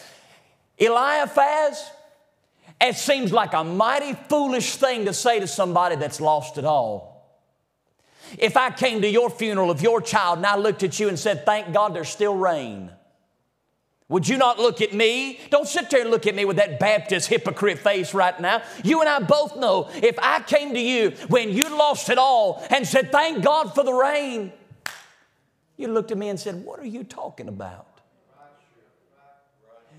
Eliphaz, 0.78 1.90
it 2.80 2.96
seems 2.96 3.34
like 3.34 3.56
a 3.56 3.64
mighty 3.64 4.14
foolish 4.14 4.76
thing 4.76 5.06
to 5.06 5.16
say 5.16 5.40
to 5.40 5.48
somebody 5.48 5.96
that's 5.96 6.22
lost 6.22 6.60
it 6.60 6.66
all. 6.66 7.42
If 8.38 8.56
I 8.56 8.70
came 8.70 9.02
to 9.02 9.10
your 9.10 9.32
funeral 9.32 9.72
of 9.72 9.82
your 9.82 10.00
child 10.00 10.38
and 10.38 10.46
I 10.46 10.58
looked 10.58 10.84
at 10.84 11.00
you 11.00 11.10
and 11.10 11.18
said, 11.18 11.44
Thank 11.44 11.74
God 11.74 11.96
there's 11.96 12.10
still 12.10 12.36
rain. 12.36 12.92
Would 14.10 14.28
you 14.28 14.38
not 14.38 14.58
look 14.58 14.82
at 14.82 14.94
me? 14.94 15.40
Don't 15.50 15.68
sit 15.68 15.90
there 15.90 16.02
and 16.02 16.10
look 16.10 16.28
at 16.28 16.36
me 16.36 16.46
with 16.46 16.56
that 16.58 16.80
Baptist 16.80 17.28
hypocrite 17.28 17.80
face 17.80 18.14
right 18.14 18.40
now. 18.40 18.62
You 18.84 19.02
and 19.02 19.10
I 19.10 19.20
both 19.20 19.58
know 19.58 19.90
if 19.96 20.18
I 20.20 20.42
came 20.42 20.74
to 20.74 20.80
you 20.80 21.12
when 21.28 21.50
you 21.52 21.70
lost 21.78 22.10
it 22.10 22.18
all 22.18 22.66
and 22.70 22.88
said, 22.88 23.12
Thank 23.12 23.44
God 23.44 23.76
for 23.76 23.84
the 23.84 23.94
rain, 23.94 24.54
you 25.76 25.90
looked 25.90 26.12
at 26.12 26.18
me 26.18 26.30
and 26.30 26.40
said, 26.40 26.64
What 26.64 26.80
are 26.80 26.86
you 26.86 27.04
talking 27.04 27.50
about? 27.50 27.86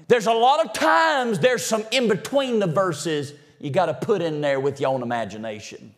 There's 0.09 0.27
a 0.27 0.33
lot 0.33 0.65
of 0.65 0.73
times 0.73 1.39
there's 1.39 1.65
some 1.65 1.85
in 1.91 2.09
between 2.09 2.61
the 2.61 2.67
verses 2.67 3.35
you 3.59 3.69
got 3.69 3.87
to 3.87 3.95
put 3.95 4.23
in 4.23 4.41
there 4.41 4.59
with 4.59 4.81
your 4.81 4.95
own 4.95 5.03
imagination. 5.03 5.95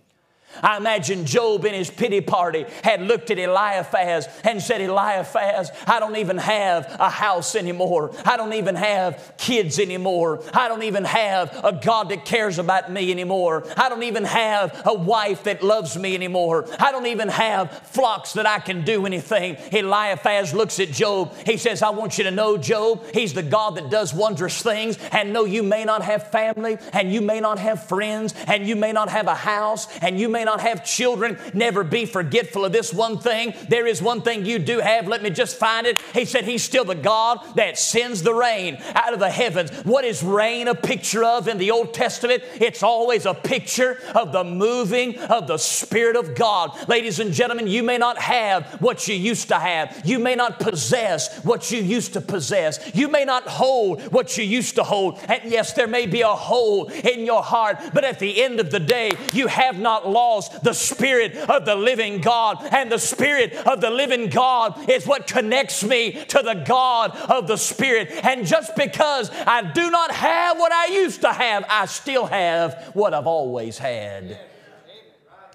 I 0.62 0.76
imagine 0.76 1.24
Job 1.26 1.64
in 1.64 1.74
his 1.74 1.90
pity 1.90 2.20
party 2.20 2.66
had 2.82 3.02
looked 3.02 3.30
at 3.30 3.38
Eliphaz 3.38 4.28
and 4.44 4.62
said, 4.62 4.80
Eliphaz, 4.80 5.70
I 5.86 6.00
don't 6.00 6.16
even 6.16 6.38
have 6.38 6.96
a 6.98 7.08
house 7.08 7.54
anymore. 7.54 8.12
I 8.24 8.36
don't 8.36 8.54
even 8.54 8.74
have 8.74 9.32
kids 9.38 9.78
anymore. 9.78 10.42
I 10.52 10.68
don't 10.68 10.82
even 10.82 11.04
have 11.04 11.58
a 11.64 11.72
God 11.72 12.10
that 12.10 12.24
cares 12.24 12.58
about 12.58 12.90
me 12.90 13.10
anymore. 13.10 13.66
I 13.76 13.88
don't 13.88 14.02
even 14.02 14.24
have 14.24 14.82
a 14.84 14.94
wife 14.94 15.44
that 15.44 15.62
loves 15.62 15.96
me 15.96 16.14
anymore. 16.14 16.66
I 16.78 16.92
don't 16.92 17.06
even 17.06 17.28
have 17.28 17.70
flocks 17.88 18.34
that 18.34 18.46
I 18.46 18.58
can 18.58 18.84
do 18.84 19.06
anything. 19.06 19.56
Eliphaz 19.72 20.52
looks 20.52 20.80
at 20.80 20.90
Job. 20.90 21.34
He 21.46 21.56
says, 21.56 21.82
I 21.82 21.90
want 21.90 22.18
you 22.18 22.24
to 22.24 22.30
know, 22.30 22.56
Job, 22.56 23.04
he's 23.14 23.32
the 23.32 23.42
God 23.42 23.76
that 23.76 23.90
does 23.90 24.12
wondrous 24.12 24.62
things. 24.62 24.98
And 25.12 25.32
no, 25.32 25.44
you 25.44 25.62
may 25.62 25.84
not 25.84 26.02
have 26.02 26.30
family, 26.30 26.78
and 26.92 27.12
you 27.12 27.20
may 27.20 27.40
not 27.40 27.58
have 27.58 27.86
friends, 27.86 28.34
and 28.46 28.66
you 28.66 28.76
may 28.76 28.92
not 28.92 29.08
have 29.08 29.26
a 29.26 29.34
house, 29.34 29.86
and 30.00 30.18
you 30.18 30.28
may 30.28 30.39
may 30.40 30.44
not 30.44 30.62
have 30.62 30.82
children, 30.82 31.38
never 31.52 31.84
be 31.84 32.06
forgetful 32.06 32.64
of 32.64 32.72
this 32.72 32.94
one 32.94 33.18
thing. 33.18 33.52
There 33.68 33.86
is 33.86 34.00
one 34.00 34.22
thing 34.22 34.46
you 34.46 34.58
do 34.58 34.78
have. 34.78 35.06
Let 35.06 35.22
me 35.22 35.28
just 35.28 35.58
find 35.58 35.86
it. 35.86 36.00
He 36.14 36.24
said, 36.24 36.46
He's 36.46 36.62
still 36.62 36.86
the 36.86 36.94
God 36.94 37.40
that 37.56 37.78
sends 37.78 38.22
the 38.22 38.32
rain 38.32 38.78
out 38.94 39.12
of 39.12 39.20
the 39.20 39.28
heavens. 39.28 39.70
What 39.84 40.06
is 40.06 40.22
rain 40.22 40.66
a 40.66 40.74
picture 40.74 41.22
of 41.22 41.46
in 41.46 41.58
the 41.58 41.72
Old 41.72 41.92
Testament? 41.92 42.42
It's 42.54 42.82
always 42.82 43.26
a 43.26 43.34
picture 43.34 43.98
of 44.14 44.32
the 44.32 44.42
moving 44.42 45.18
of 45.18 45.46
the 45.46 45.58
Spirit 45.58 46.16
of 46.16 46.34
God. 46.34 46.88
Ladies 46.88 47.20
and 47.20 47.34
gentlemen, 47.34 47.66
you 47.66 47.82
may 47.82 47.98
not 47.98 48.16
have 48.16 48.80
what 48.80 49.06
you 49.08 49.14
used 49.14 49.48
to 49.48 49.58
have. 49.58 50.00
You 50.06 50.18
may 50.18 50.36
not 50.36 50.58
possess 50.58 51.44
what 51.44 51.70
you 51.70 51.82
used 51.82 52.14
to 52.14 52.22
possess. 52.22 52.94
You 52.94 53.08
may 53.08 53.26
not 53.26 53.46
hold 53.46 54.00
what 54.10 54.38
you 54.38 54.44
used 54.44 54.76
to 54.76 54.84
hold. 54.84 55.18
And 55.28 55.52
yes, 55.52 55.74
there 55.74 55.86
may 55.86 56.06
be 56.06 56.22
a 56.22 56.28
hole 56.28 56.86
in 56.88 57.26
your 57.26 57.42
heart, 57.42 57.76
but 57.92 58.04
at 58.04 58.18
the 58.18 58.42
end 58.42 58.58
of 58.58 58.70
the 58.70 58.80
day, 58.80 59.10
you 59.34 59.46
have 59.46 59.78
not 59.78 60.08
lost 60.08 60.29
the 60.62 60.72
Spirit 60.72 61.36
of 61.36 61.64
the 61.64 61.74
living 61.74 62.20
God. 62.20 62.58
And 62.72 62.90
the 62.90 62.98
Spirit 62.98 63.54
of 63.54 63.80
the 63.80 63.90
living 63.90 64.28
God 64.28 64.88
is 64.88 65.06
what 65.06 65.26
connects 65.26 65.82
me 65.84 66.12
to 66.28 66.42
the 66.42 66.64
God 66.66 67.16
of 67.30 67.46
the 67.46 67.56
Spirit. 67.56 68.10
And 68.24 68.46
just 68.46 68.76
because 68.76 69.30
I 69.30 69.70
do 69.72 69.90
not 69.90 70.10
have 70.10 70.58
what 70.58 70.72
I 70.72 70.86
used 70.86 71.20
to 71.22 71.32
have, 71.32 71.64
I 71.68 71.86
still 71.86 72.26
have 72.26 72.90
what 72.94 73.14
I've 73.14 73.26
always 73.26 73.78
had. 73.78 74.38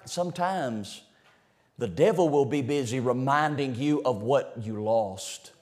Sometimes 0.04 1.02
the 1.78 1.88
devil 1.88 2.28
will 2.28 2.44
be 2.44 2.62
busy 2.62 3.00
reminding 3.00 3.74
you 3.74 4.02
of 4.04 4.22
what 4.22 4.54
you 4.62 4.82
lost. 4.82 5.52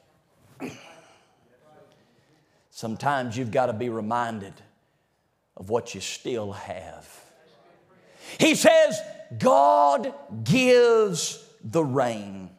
Sometimes 2.71 3.37
you've 3.39 3.53
got 3.53 3.67
to 3.67 3.73
be 3.73 3.89
reminded 3.89 4.53
of 5.57 5.71
what 5.71 5.95
you 5.95 6.01
still 6.01 6.53
have. 6.53 7.24
He 8.39 8.55
says, 8.55 9.01
God 9.39 10.13
gives 10.45 11.43
the 11.63 11.85
rain. 11.85 12.51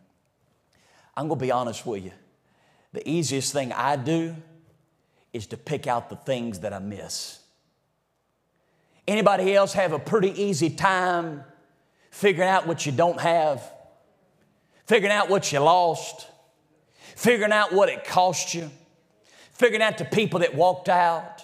I'm 1.16 1.28
going 1.28 1.40
to 1.40 1.46
be 1.46 1.52
honest 1.52 1.86
with 1.86 2.04
you. 2.04 2.12
The 2.94 3.08
easiest 3.08 3.54
thing 3.54 3.72
I 3.74 3.96
do 3.96 4.36
is 5.34 5.48
to 5.48 5.58
pick 5.58 5.88
out 5.88 6.10
the 6.10 6.16
things 6.16 6.60
that 6.62 6.74
I 6.74 6.80
miss. 6.80 7.40
Anybody 9.08 9.54
else 9.54 9.74
have 9.74 9.92
a 9.92 10.00
pretty 10.00 10.42
easy 10.42 10.70
time 10.70 11.44
figuring 12.10 12.50
out 12.50 12.66
what 12.66 12.86
you 12.86 12.92
don't 12.92 13.20
have, 13.20 13.62
figuring 14.86 15.14
out 15.14 15.30
what 15.30 15.52
you 15.52 15.60
lost, 15.60 16.28
figuring 17.16 17.52
out 17.52 17.74
what 17.74 17.90
it 17.90 18.06
cost 18.06 18.54
you, 18.54 18.72
figuring 19.52 19.82
out 19.82 19.98
the 19.98 20.06
people 20.06 20.40
that 20.40 20.56
walked 20.56 20.88
out, 20.88 21.44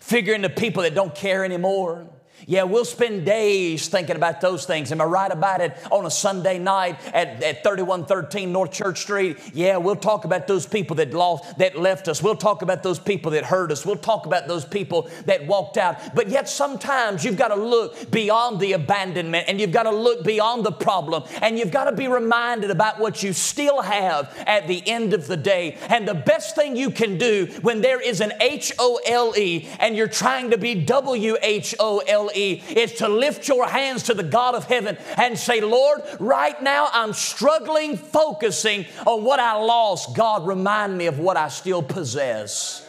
figuring 0.00 0.42
the 0.42 0.50
people 0.50 0.82
that 0.82 0.94
don't 0.94 1.14
care 1.14 1.44
anymore, 1.44 2.08
yeah, 2.46 2.64
we'll 2.64 2.84
spend 2.84 3.24
days 3.24 3.88
thinking 3.88 4.16
about 4.16 4.40
those 4.40 4.66
things. 4.66 4.90
Am 4.92 5.00
I 5.00 5.04
right 5.04 5.30
about 5.30 5.60
it 5.60 5.76
on 5.90 6.06
a 6.06 6.10
Sunday 6.10 6.58
night 6.58 6.98
at, 7.14 7.42
at 7.42 7.62
3113 7.62 8.52
North 8.52 8.72
Church 8.72 9.00
Street? 9.00 9.38
Yeah, 9.54 9.76
we'll 9.76 9.96
talk 9.96 10.24
about 10.24 10.46
those 10.46 10.66
people 10.66 10.96
that 10.96 11.14
lost, 11.14 11.58
that 11.58 11.78
left 11.78 12.08
us. 12.08 12.22
We'll 12.22 12.36
talk 12.36 12.62
about 12.62 12.82
those 12.82 12.98
people 12.98 13.32
that 13.32 13.44
hurt 13.44 13.70
us. 13.70 13.86
We'll 13.86 13.96
talk 13.96 14.26
about 14.26 14.48
those 14.48 14.64
people 14.64 15.08
that 15.26 15.46
walked 15.46 15.76
out. 15.76 16.14
But 16.14 16.28
yet 16.28 16.48
sometimes 16.48 17.24
you've 17.24 17.36
got 17.36 17.48
to 17.48 17.56
look 17.56 18.10
beyond 18.10 18.60
the 18.60 18.72
abandonment 18.72 19.46
and 19.48 19.60
you've 19.60 19.72
got 19.72 19.84
to 19.84 19.90
look 19.90 20.24
beyond 20.24 20.64
the 20.64 20.72
problem 20.72 21.24
and 21.40 21.58
you've 21.58 21.70
got 21.70 21.84
to 21.84 21.92
be 21.92 22.08
reminded 22.08 22.70
about 22.70 22.98
what 22.98 23.22
you 23.22 23.32
still 23.32 23.82
have 23.82 24.34
at 24.46 24.66
the 24.66 24.86
end 24.88 25.14
of 25.14 25.26
the 25.26 25.36
day. 25.36 25.78
And 25.88 26.06
the 26.08 26.14
best 26.14 26.56
thing 26.56 26.76
you 26.76 26.90
can 26.90 27.18
do 27.18 27.46
when 27.62 27.80
there 27.80 28.00
is 28.00 28.20
an 28.20 28.32
H 28.40 28.72
O 28.78 29.00
L 29.06 29.34
E 29.36 29.68
and 29.78 29.96
you're 29.96 30.08
trying 30.08 30.50
to 30.50 30.58
be 30.58 30.74
W 30.74 31.36
H 31.42 31.74
O 31.78 31.98
L 32.06 32.30
E 32.30 32.31
is 32.36 32.94
to 32.94 33.08
lift 33.08 33.48
your 33.48 33.66
hands 33.66 34.04
to 34.04 34.14
the 34.14 34.22
God 34.22 34.54
of 34.54 34.64
heaven 34.64 34.96
and 35.16 35.38
say, 35.38 35.60
Lord, 35.60 36.02
right 36.20 36.60
now 36.62 36.88
I'm 36.92 37.12
struggling 37.12 37.96
focusing 37.96 38.86
on 39.06 39.24
what 39.24 39.40
I 39.40 39.54
lost. 39.54 40.16
God, 40.16 40.46
remind 40.46 40.96
me 40.96 41.06
of 41.06 41.18
what 41.18 41.36
I 41.36 41.48
still 41.48 41.82
possess. 41.82 42.88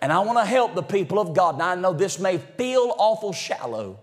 And 0.00 0.12
I 0.12 0.18
want 0.20 0.38
to 0.38 0.44
help 0.44 0.74
the 0.74 0.82
people 0.82 1.18
of 1.20 1.34
God. 1.34 1.58
Now 1.58 1.70
I 1.70 1.74
know 1.76 1.92
this 1.92 2.18
may 2.18 2.38
feel 2.38 2.94
awful 2.98 3.32
shallow, 3.32 4.00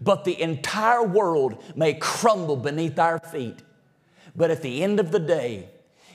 but 0.00 0.24
the 0.24 0.40
entire 0.40 1.04
world 1.04 1.62
may 1.76 1.94
crumble 1.94 2.56
beneath 2.56 2.98
our 2.98 3.20
feet. 3.20 3.62
But 4.34 4.50
at 4.50 4.62
the 4.62 4.82
end 4.82 5.00
of 5.00 5.12
the 5.12 5.20
day, 5.20 5.68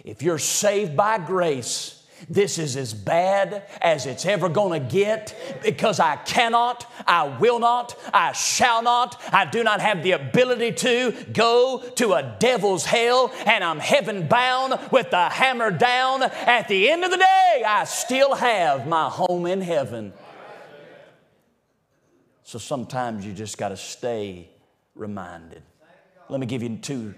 if 0.03 0.21
you're 0.21 0.39
saved 0.39 0.97
by 0.97 1.17
grace, 1.17 2.00
this 2.29 2.57
is 2.57 2.75
as 2.77 2.93
bad 2.93 3.63
as 3.81 4.05
it's 4.05 4.25
ever 4.25 4.49
going 4.49 4.81
to 4.81 4.87
get 4.87 5.59
because 5.63 5.99
I 5.99 6.15
cannot, 6.17 6.91
I 7.07 7.23
will 7.37 7.59
not, 7.59 7.97
I 8.13 8.31
shall 8.33 8.81
not, 8.81 9.21
I 9.31 9.45
do 9.45 9.63
not 9.63 9.81
have 9.81 10.03
the 10.03 10.11
ability 10.11 10.71
to 10.73 11.15
go 11.33 11.83
to 11.95 12.13
a 12.13 12.35
devil's 12.39 12.85
hell 12.85 13.31
and 13.45 13.63
I'm 13.63 13.79
heaven 13.79 14.27
bound 14.27 14.79
with 14.91 15.11
the 15.11 15.29
hammer 15.29 15.71
down. 15.71 16.23
At 16.23 16.67
the 16.67 16.89
end 16.89 17.03
of 17.03 17.11
the 17.11 17.17
day, 17.17 17.63
I 17.65 17.85
still 17.85 18.35
have 18.35 18.87
my 18.87 19.09
home 19.09 19.45
in 19.45 19.61
heaven. 19.61 20.13
So 22.43 22.59
sometimes 22.59 23.25
you 23.25 23.33
just 23.33 23.57
got 23.57 23.69
to 23.69 23.77
stay 23.77 24.49
reminded. 24.95 25.63
Let 26.29 26.39
me 26.39 26.45
give 26.45 26.63
you 26.63 26.77
two. 26.77 27.13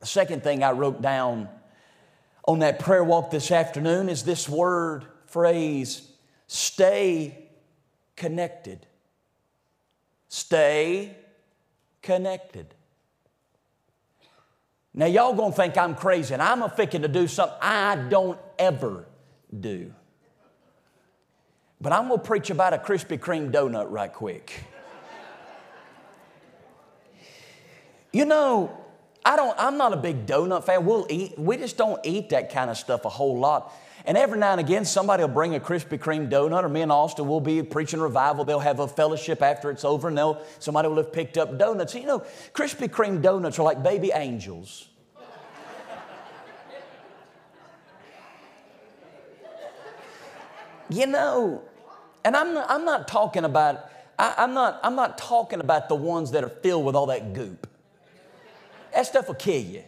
The 0.00 0.06
second 0.06 0.42
thing 0.42 0.62
I 0.62 0.72
wrote 0.72 1.00
down 1.00 1.48
on 2.46 2.58
that 2.60 2.78
prayer 2.78 3.02
walk 3.02 3.30
this 3.30 3.50
afternoon 3.50 4.08
is 4.08 4.22
this 4.22 4.48
word 4.48 5.06
phrase 5.26 6.10
stay 6.46 7.48
connected. 8.16 8.86
Stay 10.28 11.16
connected. 12.02 12.74
Now, 14.92 15.06
y'all 15.06 15.34
gonna 15.34 15.52
think 15.52 15.76
I'm 15.76 15.96
crazy, 15.96 16.34
and 16.34 16.42
I'm 16.42 16.62
a 16.62 16.68
thinking 16.68 17.02
to 17.02 17.08
do 17.08 17.26
something 17.26 17.58
I 17.60 17.96
don't 17.96 18.38
ever 18.58 19.06
do. 19.58 19.92
But 21.80 21.92
I'm 21.92 22.08
gonna 22.08 22.22
preach 22.22 22.50
about 22.50 22.74
a 22.74 22.78
Krispy 22.78 23.18
Kreme 23.18 23.50
donut 23.50 23.86
right 23.90 24.12
quick. 24.12 24.64
You 28.12 28.24
know, 28.24 28.83
I 29.24 29.36
don't, 29.36 29.54
I'm 29.58 29.78
not 29.78 29.92
a 29.94 29.96
big 29.96 30.26
donut 30.26 30.64
fan. 30.64 30.84
We'll 30.84 31.06
eat, 31.08 31.38
we 31.38 31.56
just 31.56 31.78
don't 31.78 31.98
eat 32.04 32.28
that 32.30 32.52
kind 32.52 32.70
of 32.70 32.76
stuff 32.76 33.04
a 33.06 33.08
whole 33.08 33.38
lot. 33.38 33.72
And 34.06 34.18
every 34.18 34.38
now 34.38 34.52
and 34.52 34.60
again, 34.60 34.84
somebody 34.84 35.22
will 35.22 35.30
bring 35.30 35.54
a 35.54 35.60
Krispy 35.60 35.98
Kreme 35.98 36.28
donut, 36.28 36.62
or 36.62 36.68
me 36.68 36.82
and 36.82 36.92
Austin 36.92 37.26
will 37.26 37.40
be 37.40 37.62
preaching 37.62 38.00
revival. 38.00 38.44
They'll 38.44 38.58
have 38.58 38.80
a 38.80 38.86
fellowship 38.86 39.40
after 39.40 39.70
it's 39.70 39.82
over, 39.82 40.08
and 40.08 40.18
they'll, 40.18 40.42
somebody 40.58 40.88
will 40.88 40.96
have 40.96 41.10
picked 41.10 41.38
up 41.38 41.58
donuts. 41.58 41.94
You 41.94 42.04
know, 42.04 42.22
Krispy 42.52 42.88
Kreme 42.88 43.22
donuts 43.22 43.58
are 43.58 43.62
like 43.62 43.82
baby 43.82 44.10
angels. 44.14 44.88
you 50.90 51.06
know, 51.06 51.62
and 52.26 52.36
I'm 52.36 52.52
not, 52.52 52.70
I'm 52.70 52.84
not 52.84 53.08
talking 53.08 53.44
about, 53.44 53.88
I, 54.18 54.34
I'm, 54.36 54.52
not, 54.52 54.80
I'm 54.82 54.96
not 54.96 55.16
talking 55.16 55.60
about 55.60 55.88
the 55.88 55.94
ones 55.94 56.32
that 56.32 56.44
are 56.44 56.50
filled 56.50 56.84
with 56.84 56.94
all 56.94 57.06
that 57.06 57.32
goop. 57.32 57.66
That 58.94 59.06
stuff 59.06 59.28
will 59.28 59.34
kill 59.34 59.62
you. 59.62 59.82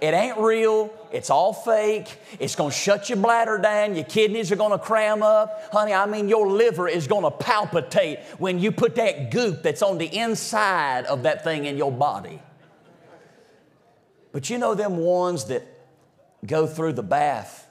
It 0.00 0.14
ain't 0.14 0.38
real. 0.38 0.92
It's 1.12 1.28
all 1.28 1.52
fake. 1.52 2.18
It's 2.38 2.54
going 2.54 2.70
to 2.70 2.76
shut 2.76 3.10
your 3.10 3.18
bladder 3.18 3.58
down. 3.58 3.94
Your 3.94 4.04
kidneys 4.04 4.50
are 4.50 4.56
going 4.56 4.72
to 4.72 4.78
cram 4.78 5.22
up. 5.22 5.68
Honey, 5.72 5.92
I 5.92 6.06
mean, 6.06 6.28
your 6.28 6.48
liver 6.48 6.88
is 6.88 7.06
going 7.06 7.24
to 7.24 7.30
palpitate 7.30 8.20
when 8.38 8.58
you 8.58 8.72
put 8.72 8.94
that 8.94 9.30
goop 9.30 9.62
that's 9.62 9.82
on 9.82 9.98
the 9.98 10.06
inside 10.06 11.04
of 11.04 11.24
that 11.24 11.44
thing 11.44 11.66
in 11.66 11.76
your 11.76 11.92
body. 11.92 12.40
But 14.32 14.48
you 14.48 14.56
know, 14.56 14.74
them 14.74 14.96
ones 14.96 15.46
that 15.46 15.66
go 16.46 16.66
through 16.66 16.94
the 16.94 17.02
bath. 17.02 17.66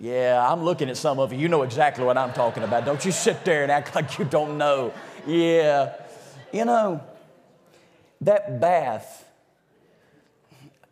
Yeah, 0.00 0.46
I'm 0.48 0.62
looking 0.62 0.88
at 0.90 0.96
some 0.96 1.18
of 1.18 1.32
you. 1.32 1.40
You 1.40 1.48
know 1.48 1.62
exactly 1.62 2.04
what 2.04 2.16
I'm 2.16 2.32
talking 2.32 2.62
about. 2.62 2.84
Don't 2.84 3.04
you 3.04 3.10
sit 3.10 3.44
there 3.44 3.64
and 3.64 3.72
act 3.72 3.94
like 3.96 4.18
you 4.18 4.24
don't 4.24 4.58
know. 4.58 4.92
Yeah. 5.26 5.94
You 6.52 6.64
know, 6.64 7.02
that 8.22 8.60
bath, 8.60 9.24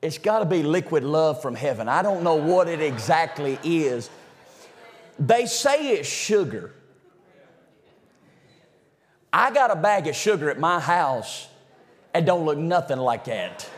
it's 0.02 0.18
got 0.18 0.40
to 0.40 0.44
be 0.44 0.62
liquid 0.62 1.02
love 1.02 1.42
from 1.42 1.54
heaven. 1.54 1.88
I 1.88 2.02
don't 2.02 2.22
know 2.22 2.36
what 2.36 2.68
it 2.68 2.80
exactly 2.80 3.58
is. 3.64 4.10
They 5.18 5.46
say 5.46 5.94
it's 5.94 6.08
sugar. 6.08 6.72
I 9.32 9.50
got 9.50 9.70
a 9.70 9.76
bag 9.76 10.06
of 10.06 10.14
sugar 10.14 10.50
at 10.50 10.58
my 10.58 10.80
house 10.80 11.48
and 12.14 12.24
don't 12.24 12.44
look 12.44 12.58
nothing 12.58 12.98
like 12.98 13.24
that. 13.24 13.68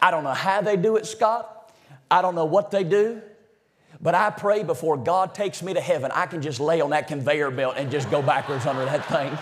I 0.00 0.10
don't 0.10 0.24
know 0.24 0.34
how 0.34 0.60
they 0.60 0.76
do 0.76 0.96
it, 0.96 1.06
Scott. 1.06 1.72
I 2.10 2.22
don't 2.22 2.34
know 2.34 2.44
what 2.44 2.70
they 2.70 2.84
do. 2.84 3.22
But 4.00 4.14
I 4.14 4.30
pray 4.30 4.62
before 4.62 4.96
God 4.96 5.34
takes 5.34 5.62
me 5.62 5.74
to 5.74 5.80
heaven, 5.80 6.10
I 6.12 6.26
can 6.26 6.42
just 6.42 6.60
lay 6.60 6.80
on 6.80 6.90
that 6.90 7.08
conveyor 7.08 7.50
belt 7.52 7.76
and 7.76 7.90
just 7.90 8.10
go 8.10 8.20
backwards 8.20 8.66
under 8.66 8.84
that 8.84 9.04
thing. 9.06 9.38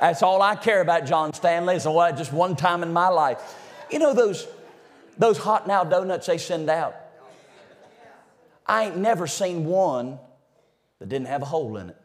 That's 0.00 0.22
all 0.22 0.42
I 0.42 0.56
care 0.56 0.80
about, 0.80 1.06
John 1.06 1.32
Stanley. 1.32 1.78
What, 1.78 2.16
just 2.16 2.32
one 2.32 2.56
time 2.56 2.82
in 2.82 2.92
my 2.92 3.08
life. 3.08 3.38
You 3.90 3.98
know 3.98 4.14
those, 4.14 4.46
those 5.16 5.38
hot 5.38 5.66
now 5.66 5.84
donuts 5.84 6.26
they 6.26 6.38
send 6.38 6.68
out? 6.68 6.94
I 8.66 8.86
ain't 8.86 8.96
never 8.96 9.26
seen 9.26 9.64
one 9.64 10.18
that 10.98 11.08
didn't 11.08 11.28
have 11.28 11.42
a 11.42 11.46
hole 11.46 11.76
in 11.76 11.90
it. 11.90 11.96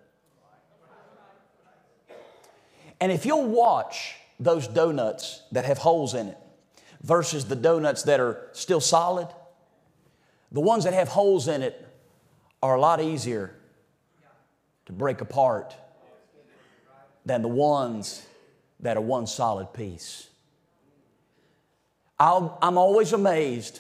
And 2.99 3.11
if 3.11 3.25
you'll 3.25 3.47
watch 3.47 4.15
those 4.39 4.67
donuts 4.67 5.41
that 5.51 5.65
have 5.65 5.79
holes 5.79 6.13
in 6.13 6.27
it 6.27 6.37
versus 7.01 7.45
the 7.45 7.55
donuts 7.55 8.03
that 8.03 8.19
are 8.19 8.49
still 8.53 8.79
solid, 8.79 9.27
the 10.51 10.61
ones 10.61 10.83
that 10.83 10.93
have 10.93 11.07
holes 11.07 11.47
in 11.47 11.63
it 11.63 11.87
are 12.61 12.75
a 12.75 12.79
lot 12.79 13.01
easier 13.01 13.55
to 14.85 14.93
break 14.93 15.21
apart 15.21 15.75
than 17.25 17.41
the 17.41 17.47
ones 17.47 18.25
that 18.79 18.97
are 18.97 19.01
one 19.01 19.27
solid 19.27 19.73
piece. 19.73 20.27
i 22.19 22.37
am 22.61 22.77
always 22.77 23.13
amazed 23.13 23.79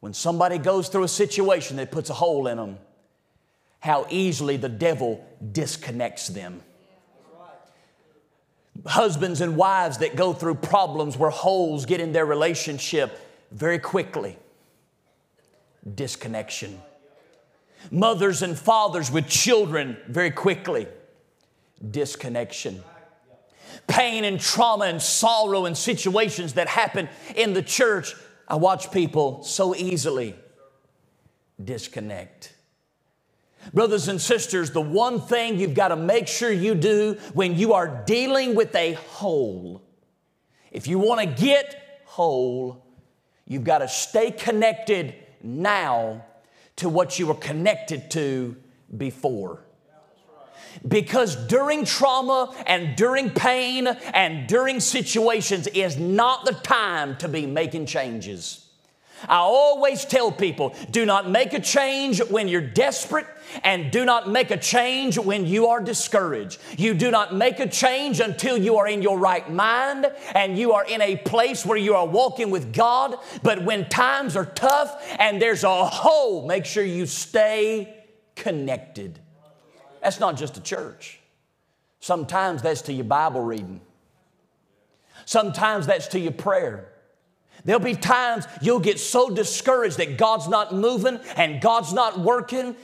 when 0.00 0.12
somebody 0.12 0.58
goes 0.58 0.88
through 0.88 1.04
a 1.04 1.08
situation 1.08 1.76
that 1.76 1.92
puts 1.92 2.10
a 2.10 2.14
hole 2.14 2.48
in 2.48 2.56
them, 2.56 2.78
how 3.78 4.06
easily 4.10 4.56
the 4.56 4.68
devil 4.68 5.24
disconnects 5.52 6.26
them. 6.28 6.60
Husbands 8.84 9.40
and 9.40 9.56
wives 9.56 9.98
that 9.98 10.16
go 10.16 10.32
through 10.32 10.56
problems 10.56 11.16
where 11.16 11.30
holes 11.30 11.86
get 11.86 12.00
in 12.00 12.12
their 12.12 12.26
relationship 12.26 13.16
very 13.52 13.78
quickly. 13.78 14.36
Disconnection. 15.94 16.80
Mothers 17.92 18.42
and 18.42 18.58
fathers 18.58 19.10
with 19.10 19.28
children 19.28 19.96
very 20.08 20.30
quickly 20.32 20.88
disconnection. 21.90 22.82
pain 23.86 24.24
and 24.24 24.40
trauma 24.40 24.84
and 24.86 25.00
sorrow 25.00 25.66
and 25.66 25.76
situations 25.76 26.54
that 26.54 26.68
happen 26.68 27.08
in 27.34 27.52
the 27.54 27.62
church, 27.62 28.14
I 28.48 28.56
watch 28.56 28.90
people 28.90 29.42
so 29.42 29.74
easily 29.74 30.34
disconnect. 31.62 32.54
Brothers 33.72 34.08
and 34.08 34.20
sisters, 34.20 34.72
the 34.72 34.80
one 34.80 35.20
thing 35.20 35.58
you've 35.58 35.74
got 35.74 35.88
to 35.88 35.96
make 35.96 36.26
sure 36.26 36.50
you 36.50 36.74
do 36.74 37.18
when 37.32 37.56
you 37.56 37.74
are 37.74 38.02
dealing 38.06 38.54
with 38.54 38.74
a 38.74 38.94
hole, 38.94 39.82
if 40.70 40.86
you 40.88 40.98
want 40.98 41.20
to 41.20 41.42
get 41.44 42.02
whole, 42.04 42.84
you've 43.46 43.64
got 43.64 43.78
to 43.78 43.88
stay 43.88 44.30
connected 44.30 45.14
now 45.42 46.24
to 46.76 46.88
what 46.88 47.18
you 47.18 47.26
were 47.26 47.34
connected 47.34 48.10
to 48.10 48.56
before. 48.96 49.64
Because 50.86 51.36
during 51.46 51.84
trauma 51.84 52.54
and 52.66 52.96
during 52.96 53.30
pain 53.30 53.86
and 53.86 54.48
during 54.48 54.80
situations 54.80 55.66
is 55.68 55.96
not 55.96 56.44
the 56.44 56.52
time 56.52 57.16
to 57.18 57.28
be 57.28 57.46
making 57.46 57.86
changes. 57.86 58.62
I 59.28 59.36
always 59.36 60.04
tell 60.04 60.32
people 60.32 60.74
do 60.90 61.06
not 61.06 61.30
make 61.30 61.52
a 61.52 61.60
change 61.60 62.20
when 62.24 62.48
you're 62.48 62.60
desperate 62.60 63.26
and 63.62 63.90
do 63.90 64.04
not 64.04 64.28
make 64.28 64.50
a 64.50 64.56
change 64.56 65.18
when 65.18 65.46
you 65.46 65.68
are 65.68 65.80
discouraged. 65.80 66.58
You 66.76 66.94
do 66.94 67.10
not 67.10 67.34
make 67.34 67.60
a 67.60 67.68
change 67.68 68.20
until 68.20 68.56
you 68.56 68.78
are 68.78 68.88
in 68.88 69.02
your 69.02 69.18
right 69.18 69.48
mind 69.50 70.10
and 70.34 70.58
you 70.58 70.72
are 70.72 70.84
in 70.84 71.00
a 71.00 71.16
place 71.16 71.64
where 71.64 71.76
you 71.76 71.94
are 71.94 72.06
walking 72.06 72.50
with 72.50 72.72
God. 72.72 73.16
But 73.42 73.64
when 73.64 73.88
times 73.88 74.36
are 74.36 74.46
tough 74.46 75.00
and 75.18 75.40
there's 75.40 75.64
a 75.64 75.84
hole, 75.84 76.46
make 76.46 76.64
sure 76.64 76.84
you 76.84 77.06
stay 77.06 77.96
connected. 78.34 79.20
That's 80.02 80.20
not 80.20 80.36
just 80.36 80.56
a 80.56 80.62
church. 80.62 81.20
Sometimes 82.00 82.60
that's 82.60 82.82
to 82.82 82.92
your 82.92 83.04
Bible 83.04 83.42
reading. 83.42 83.80
Sometimes 85.24 85.86
that's 85.86 86.08
to 86.08 86.18
your 86.18 86.32
prayer. 86.32 86.88
There'll 87.64 87.80
be 87.80 87.94
times 87.94 88.44
you'll 88.60 88.80
get 88.80 88.98
so 88.98 89.30
discouraged 89.30 89.98
that 89.98 90.18
God's 90.18 90.48
not 90.48 90.74
moving 90.74 91.20
and 91.36 91.60
God's 91.60 91.92
not 91.92 92.18
working, 92.18 92.74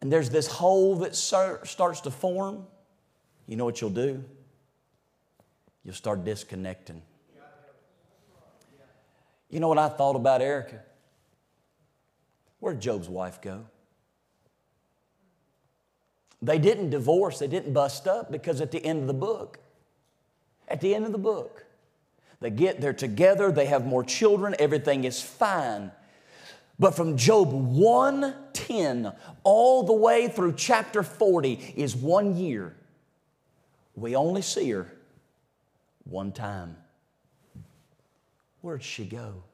and 0.00 0.12
there's 0.12 0.28
this 0.30 0.48
hole 0.48 0.96
that 0.96 1.14
starts 1.14 2.00
to 2.00 2.10
form. 2.10 2.66
You 3.46 3.56
know 3.56 3.64
what 3.64 3.80
you'll 3.80 3.90
do? 3.90 4.24
You'll 5.84 5.94
start 5.94 6.24
disconnecting. 6.24 7.00
You 9.50 9.60
know 9.60 9.68
what 9.68 9.78
I 9.78 9.88
thought 9.88 10.16
about 10.16 10.42
Erica? 10.42 10.80
Where'd 12.58 12.80
Job's 12.80 13.08
wife 13.08 13.40
go? 13.40 13.66
They 16.42 16.58
didn't 16.58 16.90
divorce, 16.90 17.38
they 17.38 17.46
didn't 17.46 17.72
bust 17.72 18.08
up 18.08 18.32
because 18.32 18.60
at 18.60 18.72
the 18.72 18.84
end 18.84 19.02
of 19.02 19.06
the 19.06 19.14
book, 19.14 19.60
at 20.66 20.80
the 20.80 20.94
end 20.94 21.06
of 21.06 21.12
the 21.12 21.18
book, 21.18 21.64
they 22.40 22.50
get, 22.50 22.80
they're 22.80 22.92
together, 22.92 23.52
they 23.52 23.66
have 23.66 23.86
more 23.86 24.02
children, 24.02 24.56
everything 24.58 25.04
is 25.04 25.22
fine. 25.22 25.92
But 26.80 26.96
from 26.96 27.16
Job 27.16 27.52
110 27.52 29.12
all 29.44 29.84
the 29.84 29.92
way 29.92 30.26
through 30.26 30.54
chapter 30.54 31.04
40 31.04 31.74
is 31.76 31.94
one 31.94 32.36
year. 32.36 32.74
We 33.94 34.16
only 34.16 34.42
see 34.42 34.68
her 34.70 34.92
one 36.02 36.32
time. 36.32 36.76
Where'd 38.62 38.82
she 38.82 39.04
go? 39.04 39.44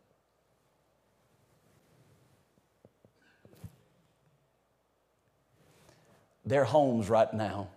Their 6.48 6.64
homes 6.64 7.10
right 7.10 7.32
now. 7.34 7.68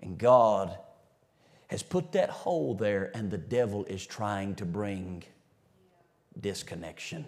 And 0.00 0.18
God 0.18 0.76
has 1.68 1.82
put 1.82 2.12
that 2.12 2.28
hole 2.28 2.74
there, 2.74 3.10
and 3.14 3.30
the 3.30 3.38
devil 3.38 3.86
is 3.86 4.04
trying 4.04 4.54
to 4.56 4.66
bring 4.66 5.24
disconnection. 6.38 7.24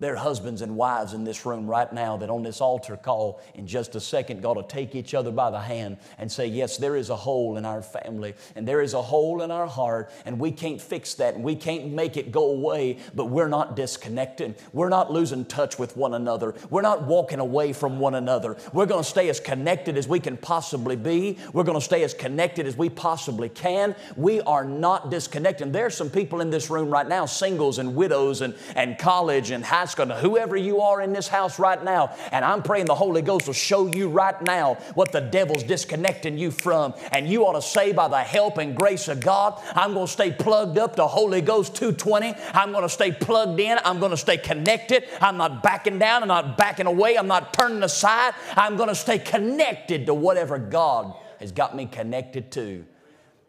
There 0.00 0.14
are 0.14 0.16
husbands 0.16 0.62
and 0.62 0.76
wives 0.76 1.12
in 1.12 1.24
this 1.24 1.44
room 1.44 1.66
right 1.66 1.92
now 1.92 2.16
that 2.16 2.30
on 2.30 2.42
this 2.42 2.62
altar 2.62 2.96
call 2.96 3.38
in 3.54 3.66
just 3.66 3.94
a 3.94 4.00
second 4.00 4.40
got 4.40 4.54
to 4.54 4.62
take 4.62 4.94
each 4.94 5.12
other 5.12 5.30
by 5.30 5.50
the 5.50 5.60
hand 5.60 5.98
and 6.16 6.32
say, 6.32 6.46
Yes, 6.46 6.78
there 6.78 6.96
is 6.96 7.10
a 7.10 7.16
hole 7.16 7.58
in 7.58 7.66
our 7.66 7.82
family 7.82 8.34
and 8.56 8.66
there 8.66 8.80
is 8.80 8.94
a 8.94 9.02
hole 9.02 9.42
in 9.42 9.50
our 9.50 9.66
heart, 9.66 10.10
and 10.24 10.38
we 10.40 10.52
can't 10.52 10.80
fix 10.80 11.12
that 11.14 11.34
and 11.34 11.44
we 11.44 11.54
can't 11.54 11.92
make 11.92 12.16
it 12.16 12.32
go 12.32 12.50
away, 12.50 12.96
but 13.14 13.26
we're 13.26 13.48
not 13.48 13.76
disconnected. 13.76 14.56
We're 14.72 14.88
not 14.88 15.12
losing 15.12 15.44
touch 15.44 15.78
with 15.78 15.98
one 15.98 16.14
another. 16.14 16.54
We're 16.70 16.80
not 16.80 17.02
walking 17.02 17.38
away 17.38 17.74
from 17.74 17.98
one 17.98 18.14
another. 18.14 18.56
We're 18.72 18.86
going 18.86 19.04
to 19.04 19.08
stay 19.08 19.28
as 19.28 19.38
connected 19.38 19.98
as 19.98 20.08
we 20.08 20.18
can 20.18 20.38
possibly 20.38 20.96
be. 20.96 21.36
We're 21.52 21.64
going 21.64 21.78
to 21.78 21.84
stay 21.84 22.04
as 22.04 22.14
connected 22.14 22.66
as 22.66 22.74
we 22.74 22.88
possibly 22.88 23.50
can. 23.50 23.94
We 24.16 24.40
are 24.40 24.64
not 24.64 25.10
disconnected. 25.10 25.74
There 25.74 25.84
are 25.84 25.90
some 25.90 26.08
people 26.08 26.40
in 26.40 26.48
this 26.48 26.70
room 26.70 26.88
right 26.88 27.06
now, 27.06 27.26
singles 27.26 27.78
and 27.78 27.94
widows 27.94 28.40
and, 28.40 28.54
and 28.74 28.96
college 28.96 29.50
and 29.50 29.62
high 29.62 29.89
school, 29.90 30.06
whoever 30.06 30.56
you 30.56 30.80
are 30.80 31.00
in 31.00 31.12
this 31.12 31.28
house 31.28 31.58
right 31.58 31.82
now. 31.82 32.14
And 32.32 32.44
I'm 32.44 32.62
praying 32.62 32.86
the 32.86 32.94
Holy 32.94 33.22
Ghost 33.22 33.46
will 33.46 33.54
show 33.54 33.86
you 33.86 34.08
right 34.08 34.40
now 34.42 34.74
what 34.94 35.12
the 35.12 35.20
devil's 35.20 35.62
disconnecting 35.62 36.38
you 36.38 36.50
from. 36.50 36.94
And 37.12 37.28
you 37.28 37.44
ought 37.44 37.54
to 37.54 37.62
say, 37.62 37.92
by 37.92 38.08
the 38.08 38.18
help 38.18 38.58
and 38.58 38.76
grace 38.76 39.08
of 39.08 39.20
God, 39.20 39.60
I'm 39.74 39.94
going 39.94 40.06
to 40.06 40.12
stay 40.12 40.32
plugged 40.32 40.78
up 40.78 40.96
to 40.96 41.06
Holy 41.06 41.40
Ghost 41.40 41.74
220. 41.76 42.34
I'm 42.54 42.72
going 42.72 42.82
to 42.82 42.88
stay 42.88 43.12
plugged 43.12 43.60
in. 43.60 43.78
I'm 43.84 43.98
going 43.98 44.12
to 44.12 44.16
stay 44.16 44.38
connected. 44.38 45.04
I'm 45.20 45.36
not 45.36 45.62
backing 45.62 45.98
down. 45.98 46.22
I'm 46.22 46.28
not 46.28 46.56
backing 46.56 46.86
away. 46.86 47.16
I'm 47.16 47.28
not 47.28 47.52
turning 47.52 47.82
aside. 47.82 48.34
I'm 48.56 48.76
going 48.76 48.88
to 48.88 48.94
stay 48.94 49.18
connected 49.18 50.06
to 50.06 50.14
whatever 50.14 50.58
God 50.58 51.14
has 51.38 51.52
got 51.52 51.74
me 51.74 51.86
connected 51.86 52.52
to. 52.52 52.84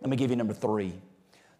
Let 0.02 0.10
me 0.10 0.18
give 0.18 0.32
you 0.32 0.36
number 0.36 0.54
three. 0.54 0.94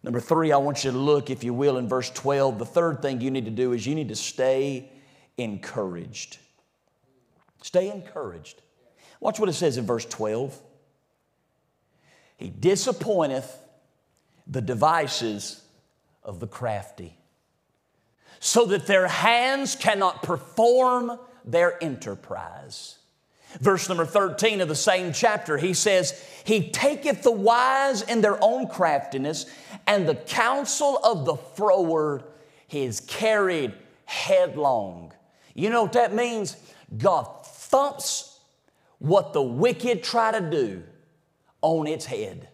Number 0.02 0.20
three, 0.20 0.50
I 0.50 0.56
want 0.56 0.84
you 0.84 0.90
to 0.90 0.98
look, 0.98 1.30
if 1.30 1.44
you 1.44 1.54
will, 1.54 1.76
in 1.78 1.88
verse 1.88 2.10
12. 2.10 2.58
The 2.58 2.66
third 2.66 3.02
thing 3.02 3.20
you 3.20 3.30
need 3.30 3.44
to 3.44 3.50
do 3.52 3.72
is 3.72 3.86
you 3.86 3.94
need 3.94 4.08
to 4.08 4.16
stay 4.16 4.90
encouraged. 5.36 6.38
Stay 7.62 7.90
encouraged. 7.90 8.62
Watch 9.20 9.38
what 9.38 9.48
it 9.48 9.52
says 9.52 9.76
in 9.76 9.86
verse 9.86 10.04
12. 10.04 10.60
He 12.36 12.50
disappointeth 12.50 13.56
the 14.48 14.60
devices 14.60 15.62
of 16.24 16.40
the 16.40 16.48
crafty, 16.48 17.16
so 18.40 18.64
that 18.66 18.88
their 18.88 19.06
hands 19.06 19.76
cannot 19.76 20.24
perform 20.24 21.18
their 21.44 21.82
enterprise. 21.82 22.98
Verse 23.60 23.88
number 23.88 24.06
13 24.06 24.60
of 24.60 24.68
the 24.68 24.74
same 24.74 25.12
chapter, 25.12 25.58
he 25.58 25.74
says, 25.74 26.20
He 26.44 26.70
taketh 26.70 27.22
the 27.22 27.32
wise 27.32 28.02
in 28.02 28.20
their 28.20 28.42
own 28.42 28.68
craftiness, 28.68 29.46
and 29.86 30.08
the 30.08 30.14
counsel 30.14 30.98
of 31.04 31.24
the 31.24 31.36
froward 31.36 32.24
is 32.70 33.00
carried 33.00 33.74
headlong. 34.06 35.12
You 35.54 35.70
know 35.70 35.82
what 35.82 35.92
that 35.92 36.14
means? 36.14 36.56
God 36.96 37.44
thumps 37.44 38.38
what 38.98 39.32
the 39.32 39.42
wicked 39.42 40.02
try 40.02 40.32
to 40.32 40.50
do 40.50 40.82
on 41.60 41.86
its 41.86 42.06
head. 42.06 42.48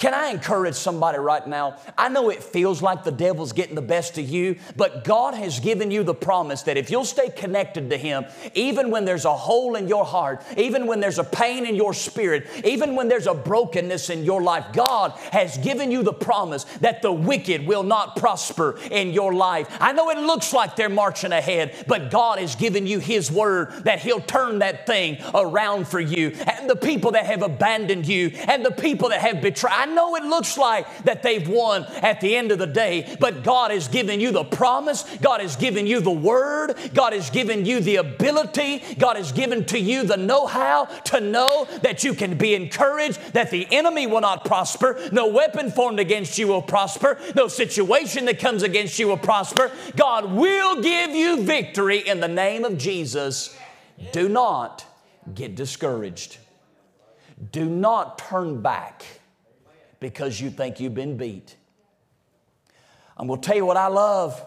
Can 0.00 0.14
I 0.14 0.28
encourage 0.28 0.76
somebody 0.76 1.18
right 1.18 1.46
now? 1.46 1.76
I 1.98 2.08
know 2.08 2.30
it 2.30 2.42
feels 2.42 2.80
like 2.80 3.04
the 3.04 3.12
devil's 3.12 3.52
getting 3.52 3.74
the 3.74 3.82
best 3.82 4.16
of 4.16 4.26
you, 4.26 4.56
but 4.74 5.04
God 5.04 5.34
has 5.34 5.60
given 5.60 5.90
you 5.90 6.02
the 6.02 6.14
promise 6.14 6.62
that 6.62 6.78
if 6.78 6.90
you'll 6.90 7.04
stay 7.04 7.28
connected 7.28 7.90
to 7.90 7.98
Him, 7.98 8.24
even 8.54 8.90
when 8.90 9.04
there's 9.04 9.26
a 9.26 9.36
hole 9.36 9.74
in 9.74 9.88
your 9.88 10.06
heart, 10.06 10.42
even 10.56 10.86
when 10.86 11.00
there's 11.00 11.18
a 11.18 11.24
pain 11.24 11.66
in 11.66 11.74
your 11.74 11.92
spirit, 11.92 12.46
even 12.64 12.96
when 12.96 13.08
there's 13.08 13.26
a 13.26 13.34
brokenness 13.34 14.08
in 14.08 14.24
your 14.24 14.40
life, 14.40 14.64
God 14.72 15.10
has 15.32 15.58
given 15.58 15.90
you 15.90 16.02
the 16.02 16.14
promise 16.14 16.64
that 16.80 17.02
the 17.02 17.12
wicked 17.12 17.66
will 17.66 17.82
not 17.82 18.16
prosper 18.16 18.78
in 18.90 19.10
your 19.10 19.34
life. 19.34 19.68
I 19.80 19.92
know 19.92 20.08
it 20.08 20.16
looks 20.16 20.54
like 20.54 20.76
they're 20.76 20.88
marching 20.88 21.32
ahead, 21.32 21.84
but 21.86 22.10
God 22.10 22.38
has 22.38 22.54
given 22.54 22.86
you 22.86 23.00
His 23.00 23.30
word 23.30 23.84
that 23.84 23.98
He'll 23.98 24.22
turn 24.22 24.60
that 24.60 24.86
thing 24.86 25.18
around 25.34 25.88
for 25.88 26.00
you. 26.00 26.28
And 26.46 26.70
the 26.70 26.76
people 26.76 27.10
that 27.10 27.26
have 27.26 27.42
abandoned 27.42 28.08
you 28.08 28.30
and 28.48 28.64
the 28.64 28.70
people 28.70 29.10
that 29.10 29.20
have 29.20 29.42
betrayed, 29.42 29.89
know 29.90 30.16
it 30.16 30.24
looks 30.24 30.56
like 30.56 31.04
that 31.04 31.22
they've 31.22 31.48
won 31.48 31.84
at 32.02 32.20
the 32.20 32.36
end 32.36 32.52
of 32.52 32.58
the 32.58 32.66
day, 32.66 33.16
but 33.20 33.42
God 33.42 33.70
has 33.70 33.88
given 33.88 34.20
you 34.20 34.32
the 34.32 34.44
promise, 34.44 35.04
God 35.20 35.40
has 35.40 35.56
given 35.56 35.86
you 35.86 36.00
the 36.00 36.10
word, 36.10 36.74
God 36.94 37.12
has 37.12 37.30
given 37.30 37.66
you 37.66 37.80
the 37.80 37.96
ability, 37.96 38.82
God 38.98 39.16
has 39.16 39.32
given 39.32 39.64
to 39.66 39.78
you 39.78 40.04
the 40.04 40.16
know 40.16 40.46
how 40.46 40.84
to 40.84 41.20
know 41.20 41.66
that 41.82 42.04
you 42.04 42.14
can 42.14 42.36
be 42.36 42.54
encouraged, 42.54 43.32
that 43.32 43.50
the 43.50 43.66
enemy 43.70 44.06
will 44.06 44.20
not 44.20 44.44
prosper, 44.44 45.00
no 45.12 45.28
weapon 45.28 45.70
formed 45.70 46.00
against 46.00 46.38
you 46.38 46.48
will 46.48 46.62
prosper, 46.62 47.18
no 47.34 47.48
situation 47.48 48.24
that 48.26 48.38
comes 48.38 48.62
against 48.62 48.98
you 48.98 49.08
will 49.08 49.16
prosper. 49.16 49.70
God 49.96 50.32
will 50.32 50.82
give 50.82 51.10
you 51.10 51.42
victory 51.42 51.98
in 51.98 52.20
the 52.20 52.28
name 52.28 52.64
of 52.64 52.78
Jesus. 52.78 53.56
Do 54.12 54.28
not 54.28 54.84
get 55.34 55.54
discouraged. 55.54 56.38
Do 57.52 57.64
not 57.64 58.18
turn 58.18 58.60
back 58.60 59.04
because 60.00 60.40
you 60.40 60.50
think 60.50 60.80
you've 60.80 60.94
been 60.94 61.16
beat. 61.16 61.56
I'm 63.16 63.26
going 63.26 63.40
to 63.40 63.46
tell 63.46 63.56
you 63.56 63.66
what 63.66 63.76
I 63.76 63.88
love. 63.88 64.42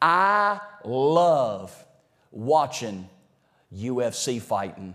I 0.00 0.60
love 0.84 1.86
watching 2.30 3.08
UFC 3.74 4.40
fighting. 4.40 4.94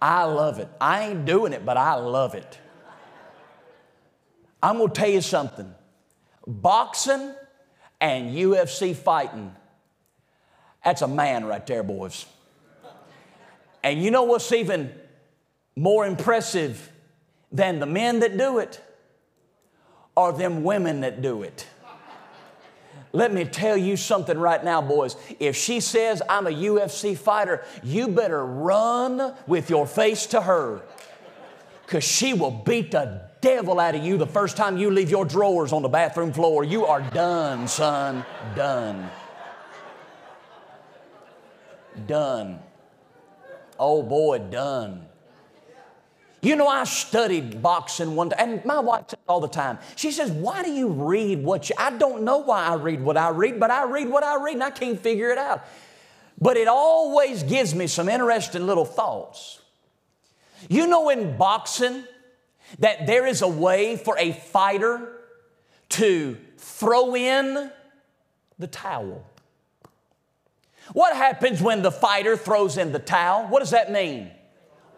I 0.00 0.24
love 0.24 0.58
it. 0.58 0.68
I 0.80 1.08
ain't 1.08 1.24
doing 1.26 1.52
it, 1.52 1.64
but 1.64 1.76
I 1.76 1.94
love 1.94 2.34
it. 2.34 2.58
I'm 4.62 4.78
going 4.78 4.88
to 4.88 4.94
tell 4.94 5.10
you 5.10 5.20
something 5.20 5.74
boxing 6.46 7.34
and 8.00 8.34
UFC 8.34 8.96
fighting, 8.96 9.54
that's 10.84 11.02
a 11.02 11.08
man 11.08 11.44
right 11.44 11.64
there, 11.66 11.82
boys. 11.82 12.26
And 13.82 14.02
you 14.02 14.10
know 14.10 14.24
what's 14.24 14.50
even 14.52 14.92
more 15.76 16.06
impressive 16.06 16.90
than 17.50 17.80
the 17.80 17.86
men 17.86 18.20
that 18.20 18.36
do 18.36 18.58
it? 18.58 18.80
or 20.18 20.32
them 20.32 20.64
women 20.64 21.02
that 21.02 21.22
do 21.22 21.44
it. 21.44 21.64
Let 23.12 23.32
me 23.32 23.44
tell 23.44 23.76
you 23.76 23.96
something 23.96 24.36
right 24.36 24.62
now, 24.62 24.82
boys. 24.82 25.14
If 25.38 25.54
she 25.54 25.78
says, 25.78 26.20
I'm 26.28 26.48
a 26.48 26.50
UFC 26.50 27.16
fighter, 27.16 27.64
you 27.84 28.08
better 28.08 28.44
run 28.44 29.32
with 29.46 29.70
your 29.70 29.86
face 29.86 30.26
to 30.26 30.40
her 30.40 30.82
because 31.86 32.02
she 32.02 32.34
will 32.34 32.50
beat 32.50 32.90
the 32.90 33.30
devil 33.40 33.78
out 33.78 33.94
of 33.94 34.04
you 34.04 34.18
the 34.18 34.26
first 34.26 34.56
time 34.56 34.76
you 34.76 34.90
leave 34.90 35.08
your 35.08 35.24
drawers 35.24 35.72
on 35.72 35.82
the 35.82 35.88
bathroom 35.88 36.32
floor. 36.32 36.64
You 36.64 36.84
are 36.84 37.00
done, 37.00 37.68
son. 37.68 38.24
Done. 38.56 39.08
Done. 42.08 42.58
Oh 43.78 44.02
boy, 44.02 44.38
done. 44.38 45.07
You 46.40 46.54
know, 46.54 46.68
I 46.68 46.84
studied 46.84 47.62
boxing 47.62 48.14
one 48.14 48.30
time, 48.30 48.50
and 48.50 48.64
my 48.64 48.78
wife 48.78 49.06
says 49.08 49.18
all 49.28 49.40
the 49.40 49.48
time, 49.48 49.78
she 49.96 50.12
says, 50.12 50.30
Why 50.30 50.62
do 50.62 50.70
you 50.70 50.88
read 50.88 51.42
what 51.42 51.68
you, 51.68 51.74
I 51.78 51.90
don't 51.90 52.22
know 52.22 52.38
why 52.38 52.64
I 52.64 52.74
read 52.74 53.02
what 53.02 53.16
I 53.16 53.30
read, 53.30 53.58
but 53.58 53.70
I 53.70 53.84
read 53.84 54.08
what 54.08 54.22
I 54.22 54.42
read 54.42 54.54
and 54.54 54.62
I 54.62 54.70
can't 54.70 55.00
figure 55.00 55.30
it 55.30 55.38
out. 55.38 55.64
But 56.40 56.56
it 56.56 56.68
always 56.68 57.42
gives 57.42 57.74
me 57.74 57.88
some 57.88 58.08
interesting 58.08 58.66
little 58.66 58.84
thoughts. 58.84 59.60
You 60.68 60.86
know, 60.86 61.08
in 61.08 61.36
boxing, 61.36 62.04
that 62.78 63.06
there 63.06 63.26
is 63.26 63.42
a 63.42 63.48
way 63.48 63.96
for 63.96 64.16
a 64.18 64.32
fighter 64.32 65.12
to 65.90 66.36
throw 66.56 67.16
in 67.16 67.70
the 68.58 68.66
towel. 68.66 69.24
What 70.92 71.16
happens 71.16 71.60
when 71.60 71.82
the 71.82 71.90
fighter 71.90 72.36
throws 72.36 72.76
in 72.76 72.92
the 72.92 72.98
towel? 72.98 73.46
What 73.48 73.60
does 73.60 73.70
that 73.70 73.90
mean? 73.90 74.30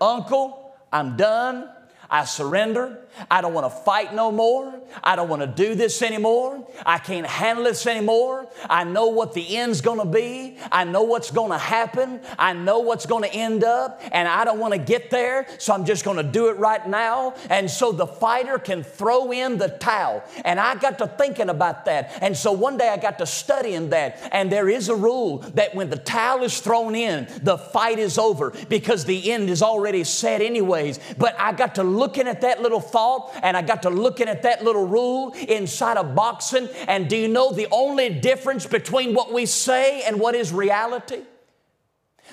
Uncle, 0.00 0.59
I'm 0.92 1.16
done. 1.16 1.68
I 2.10 2.24
surrender. 2.24 2.98
I 3.30 3.40
don't 3.40 3.54
want 3.54 3.66
to 3.72 3.82
fight 3.82 4.14
no 4.14 4.30
more. 4.32 4.80
I 5.02 5.16
don't 5.16 5.28
want 5.28 5.42
to 5.42 5.48
do 5.48 5.74
this 5.74 6.02
anymore. 6.02 6.66
I 6.84 6.98
can't 6.98 7.26
handle 7.26 7.64
this 7.64 7.86
anymore. 7.86 8.48
I 8.68 8.84
know 8.84 9.08
what 9.08 9.34
the 9.34 9.56
end's 9.56 9.80
going 9.80 9.98
to 9.98 10.06
be. 10.06 10.58
I 10.72 10.84
know 10.84 11.02
what's 11.02 11.30
going 11.30 11.50
to 11.50 11.58
happen. 11.58 12.20
I 12.38 12.52
know 12.52 12.80
what's 12.80 13.06
going 13.06 13.24
to 13.24 13.32
end 13.32 13.64
up, 13.64 14.00
and 14.12 14.26
I 14.28 14.44
don't 14.44 14.58
want 14.58 14.74
to 14.74 14.78
get 14.78 15.10
there, 15.10 15.46
so 15.58 15.74
I'm 15.74 15.84
just 15.84 16.04
going 16.04 16.16
to 16.16 16.22
do 16.22 16.48
it 16.48 16.56
right 16.58 16.86
now. 16.88 17.34
And 17.48 17.70
so 17.70 17.92
the 17.92 18.06
fighter 18.06 18.58
can 18.58 18.82
throw 18.82 19.32
in 19.32 19.58
the 19.58 19.68
towel. 19.68 20.24
And 20.44 20.58
I 20.58 20.74
got 20.74 20.98
to 20.98 21.06
thinking 21.06 21.48
about 21.48 21.84
that. 21.86 22.18
And 22.20 22.36
so 22.36 22.52
one 22.52 22.76
day 22.76 22.88
I 22.88 22.96
got 22.96 23.18
to 23.18 23.26
studying 23.26 23.90
that. 23.90 24.28
And 24.32 24.50
there 24.50 24.68
is 24.68 24.88
a 24.88 24.94
rule 24.94 25.38
that 25.54 25.74
when 25.74 25.90
the 25.90 25.96
towel 25.96 26.42
is 26.42 26.60
thrown 26.60 26.94
in, 26.94 27.28
the 27.42 27.58
fight 27.58 27.98
is 27.98 28.18
over 28.18 28.52
because 28.68 29.04
the 29.04 29.30
end 29.32 29.50
is 29.50 29.62
already 29.62 30.04
set, 30.04 30.40
anyways. 30.40 31.00
But 31.18 31.38
I 31.38 31.52
got 31.52 31.76
to 31.76 31.82
looking 31.82 32.26
at 32.26 32.40
that 32.42 32.62
little 32.62 32.80
and 33.42 33.56
I 33.56 33.62
got 33.62 33.82
to 33.82 33.90
looking 33.90 34.28
at 34.28 34.42
that 34.42 34.64
little 34.64 34.86
rule 34.86 35.32
inside 35.32 35.96
of 35.96 36.14
boxing. 36.14 36.68
And 36.86 37.08
do 37.08 37.16
you 37.16 37.28
know 37.28 37.52
the 37.52 37.68
only 37.70 38.08
difference 38.08 38.66
between 38.66 39.14
what 39.14 39.32
we 39.32 39.46
say 39.46 40.02
and 40.02 40.20
what 40.20 40.34
is 40.34 40.52
reality? 40.52 41.22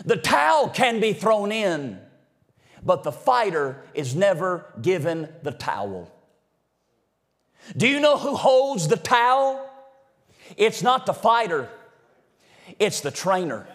The 0.06 0.18
towel 0.18 0.70
can 0.70 1.00
be 1.00 1.14
thrown 1.14 1.52
in, 1.52 2.00
but 2.84 3.04
the 3.04 3.12
fighter 3.12 3.82
is 3.94 4.16
never 4.16 4.66
given 4.82 5.30
the 5.44 5.52
towel. 5.52 6.12
Do 7.76 7.88
you 7.88 8.00
know 8.00 8.18
who 8.18 8.36
holds 8.36 8.88
the 8.88 8.98
towel? 8.98 9.68
It's 10.56 10.82
not 10.82 11.06
the 11.06 11.14
fighter, 11.14 11.70
it's 12.80 13.02
the 13.02 13.12
trainer. 13.12 13.68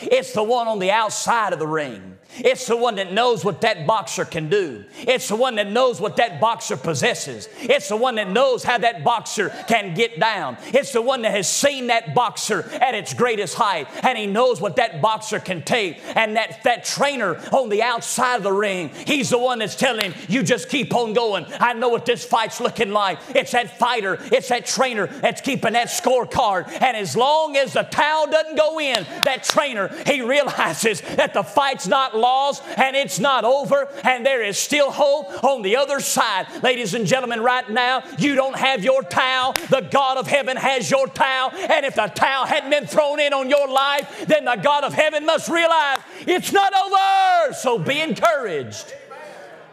It's 0.00 0.32
the 0.32 0.42
one 0.44 0.68
on 0.68 0.78
the 0.78 0.92
outside 0.92 1.52
of 1.52 1.58
the 1.58 1.66
ring. 1.66 2.18
It's 2.36 2.66
the 2.66 2.76
one 2.76 2.96
that 2.96 3.12
knows 3.12 3.44
what 3.44 3.62
that 3.62 3.86
boxer 3.86 4.24
can 4.24 4.48
do. 4.48 4.84
It's 4.98 5.28
the 5.28 5.36
one 5.36 5.56
that 5.56 5.70
knows 5.70 6.00
what 6.00 6.16
that 6.16 6.40
boxer 6.40 6.76
possesses. 6.76 7.48
It's 7.58 7.88
the 7.88 7.96
one 7.96 8.16
that 8.16 8.30
knows 8.30 8.62
how 8.62 8.78
that 8.78 9.02
boxer 9.02 9.48
can 9.66 9.94
get 9.94 10.20
down. 10.20 10.56
It's 10.66 10.92
the 10.92 11.02
one 11.02 11.22
that 11.22 11.32
has 11.32 11.48
seen 11.48 11.88
that 11.88 12.14
boxer 12.14 12.68
at 12.80 12.94
its 12.94 13.14
greatest 13.14 13.54
height 13.54 13.88
and 14.04 14.16
he 14.16 14.26
knows 14.26 14.60
what 14.60 14.76
that 14.76 15.00
boxer 15.00 15.40
can 15.40 15.62
take. 15.62 16.00
And 16.16 16.36
that, 16.36 16.62
that 16.64 16.84
trainer 16.84 17.36
on 17.52 17.70
the 17.70 17.82
outside 17.82 18.36
of 18.36 18.42
the 18.42 18.52
ring, 18.52 18.90
he's 18.90 19.30
the 19.30 19.38
one 19.38 19.58
that's 19.60 19.74
telling 19.74 20.14
you 20.28 20.42
just 20.42 20.68
keep 20.68 20.94
on 20.94 21.14
going. 21.14 21.46
I 21.58 21.72
know 21.72 21.88
what 21.88 22.06
this 22.06 22.24
fight's 22.24 22.60
looking 22.60 22.90
like. 22.90 23.18
It's 23.30 23.52
that 23.52 23.78
fighter, 23.78 24.18
it's 24.32 24.48
that 24.48 24.66
trainer 24.66 25.06
that's 25.06 25.40
keeping 25.40 25.72
that 25.72 25.88
scorecard. 25.88 26.70
And 26.80 26.96
as 26.96 27.16
long 27.16 27.56
as 27.56 27.72
the 27.72 27.82
towel 27.82 28.26
doesn't 28.30 28.56
go 28.56 28.78
in, 28.78 29.06
that 29.24 29.44
trainer, 29.44 29.88
he 30.06 30.20
realizes 30.20 31.00
that 31.00 31.34
the 31.34 31.42
fight's 31.42 31.86
not 31.86 32.17
lost 32.18 32.62
and 32.76 32.96
it's 32.96 33.18
not 33.18 33.44
over 33.44 33.88
and 34.04 34.24
there 34.24 34.42
is 34.42 34.58
still 34.58 34.90
hope 34.90 35.44
on 35.44 35.62
the 35.62 35.76
other 35.76 36.00
side. 36.00 36.46
Ladies 36.62 36.94
and 36.94 37.06
gentlemen, 37.06 37.40
right 37.40 37.68
now, 37.70 38.02
you 38.18 38.34
don't 38.34 38.56
have 38.56 38.84
your 38.84 39.02
towel. 39.02 39.52
The 39.70 39.88
God 39.90 40.18
of 40.18 40.26
heaven 40.26 40.56
has 40.56 40.90
your 40.90 41.06
towel. 41.06 41.50
And 41.52 41.84
if 41.84 41.94
the 41.94 42.06
towel 42.06 42.46
hadn't 42.46 42.70
been 42.70 42.86
thrown 42.86 43.20
in 43.20 43.32
on 43.32 43.48
your 43.48 43.68
life, 43.68 44.26
then 44.26 44.44
the 44.44 44.56
God 44.56 44.84
of 44.84 44.92
heaven 44.92 45.24
must 45.24 45.48
realize 45.48 45.98
it's 46.20 46.52
not 46.52 46.72
over. 46.74 47.54
So 47.54 47.78
be 47.78 48.00
encouraged. 48.00 48.94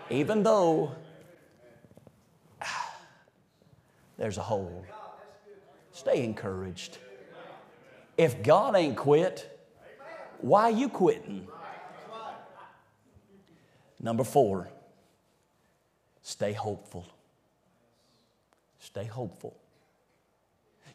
Even 0.09 0.43
though 0.43 0.91
there's 4.17 4.37
a 4.37 4.43
hole, 4.43 4.85
stay 5.91 6.23
encouraged. 6.23 6.99
If 8.17 8.43
God 8.43 8.75
ain't 8.75 8.95
quit, 8.95 9.51
why 10.39 10.69
you 10.69 10.89
quitting? 10.89 11.47
Number 13.99 14.23
four, 14.23 14.69
stay 16.21 16.53
hopeful. 16.53 17.05
Stay 18.79 19.05
hopeful. 19.05 19.55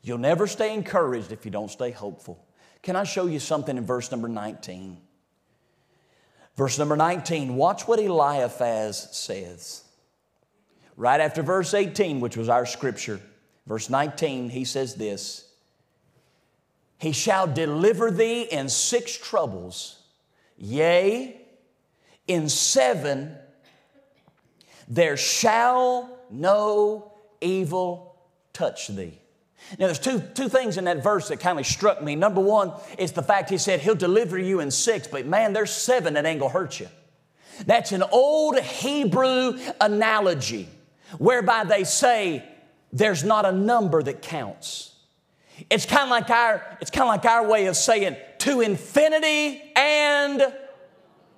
You'll 0.02 0.18
never 0.18 0.46
stay 0.46 0.72
encouraged 0.72 1.32
if 1.32 1.44
you 1.44 1.50
don't 1.50 1.70
stay 1.70 1.90
hopeful. 1.90 2.44
Can 2.82 2.96
I 2.96 3.04
show 3.04 3.26
you 3.26 3.38
something 3.38 3.76
in 3.76 3.84
verse 3.84 4.10
number 4.10 4.28
19? 4.28 4.96
Verse 6.56 6.78
number 6.78 6.96
19, 6.96 7.56
watch 7.56 7.86
what 7.88 7.98
Eliphaz 7.98 9.16
says. 9.16 9.84
Right 10.96 11.20
after 11.20 11.42
verse 11.42 11.72
18, 11.74 12.20
which 12.20 12.36
was 12.36 12.48
our 12.48 12.66
scripture, 12.66 13.20
verse 13.66 13.88
19, 13.88 14.50
he 14.50 14.64
says 14.64 14.94
this 14.94 15.48
He 16.98 17.12
shall 17.12 17.46
deliver 17.46 18.10
thee 18.10 18.42
in 18.42 18.68
six 18.68 19.16
troubles, 19.16 20.02
yea, 20.56 21.39
in 22.30 22.48
seven, 22.48 23.34
there 24.86 25.16
shall 25.16 26.16
no 26.30 27.12
evil 27.40 28.14
touch 28.52 28.86
thee. 28.86 29.18
Now, 29.80 29.86
there's 29.86 29.98
two, 29.98 30.20
two 30.20 30.48
things 30.48 30.78
in 30.78 30.84
that 30.84 31.02
verse 31.02 31.28
that 31.28 31.40
kind 31.40 31.58
of 31.58 31.66
struck 31.66 32.00
me. 32.00 32.14
Number 32.14 32.40
one 32.40 32.72
is 32.98 33.10
the 33.10 33.22
fact 33.22 33.50
he 33.50 33.58
said 33.58 33.80
he'll 33.80 33.96
deliver 33.96 34.38
you 34.38 34.60
in 34.60 34.70
six, 34.70 35.08
but 35.08 35.26
man, 35.26 35.52
there's 35.52 35.72
seven 35.72 36.14
that 36.14 36.24
ain't 36.24 36.38
gonna 36.38 36.52
hurt 36.52 36.78
you. 36.78 36.86
That's 37.66 37.90
an 37.90 38.04
old 38.12 38.60
Hebrew 38.60 39.58
analogy 39.80 40.68
whereby 41.18 41.64
they 41.64 41.82
say 41.82 42.44
there's 42.92 43.24
not 43.24 43.44
a 43.44 43.52
number 43.52 44.04
that 44.04 44.22
counts. 44.22 44.94
It's 45.68 45.84
kind 45.84 46.04
of 46.04 46.10
like 46.10 46.30
our, 46.30 46.78
it's 46.80 46.92
kind 46.92 47.02
of 47.02 47.08
like 47.08 47.24
our 47.24 47.46
way 47.46 47.66
of 47.66 47.76
saying 47.76 48.16
to 48.38 48.60
infinity 48.60 49.72
and 49.74 50.42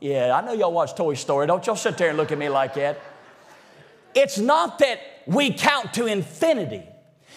yeah, 0.02 0.36
I 0.36 0.44
know 0.44 0.52
y'all 0.52 0.72
watch 0.72 0.96
Toy 0.96 1.14
Story. 1.14 1.46
Don't 1.46 1.64
y'all 1.64 1.76
sit 1.76 1.96
there 1.96 2.08
and 2.08 2.18
look 2.18 2.32
at 2.32 2.38
me 2.38 2.48
like 2.48 2.74
that. 2.74 2.98
It's 4.16 4.36
not 4.36 4.80
that 4.80 4.98
we 5.26 5.52
count 5.52 5.94
to 5.94 6.06
infinity, 6.06 6.82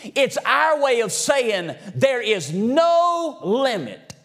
it's 0.04 0.38
our 0.46 0.82
way 0.82 1.02
of 1.02 1.12
saying 1.12 1.76
there 1.94 2.22
is 2.22 2.52
no 2.52 3.40
limit. 3.44 4.16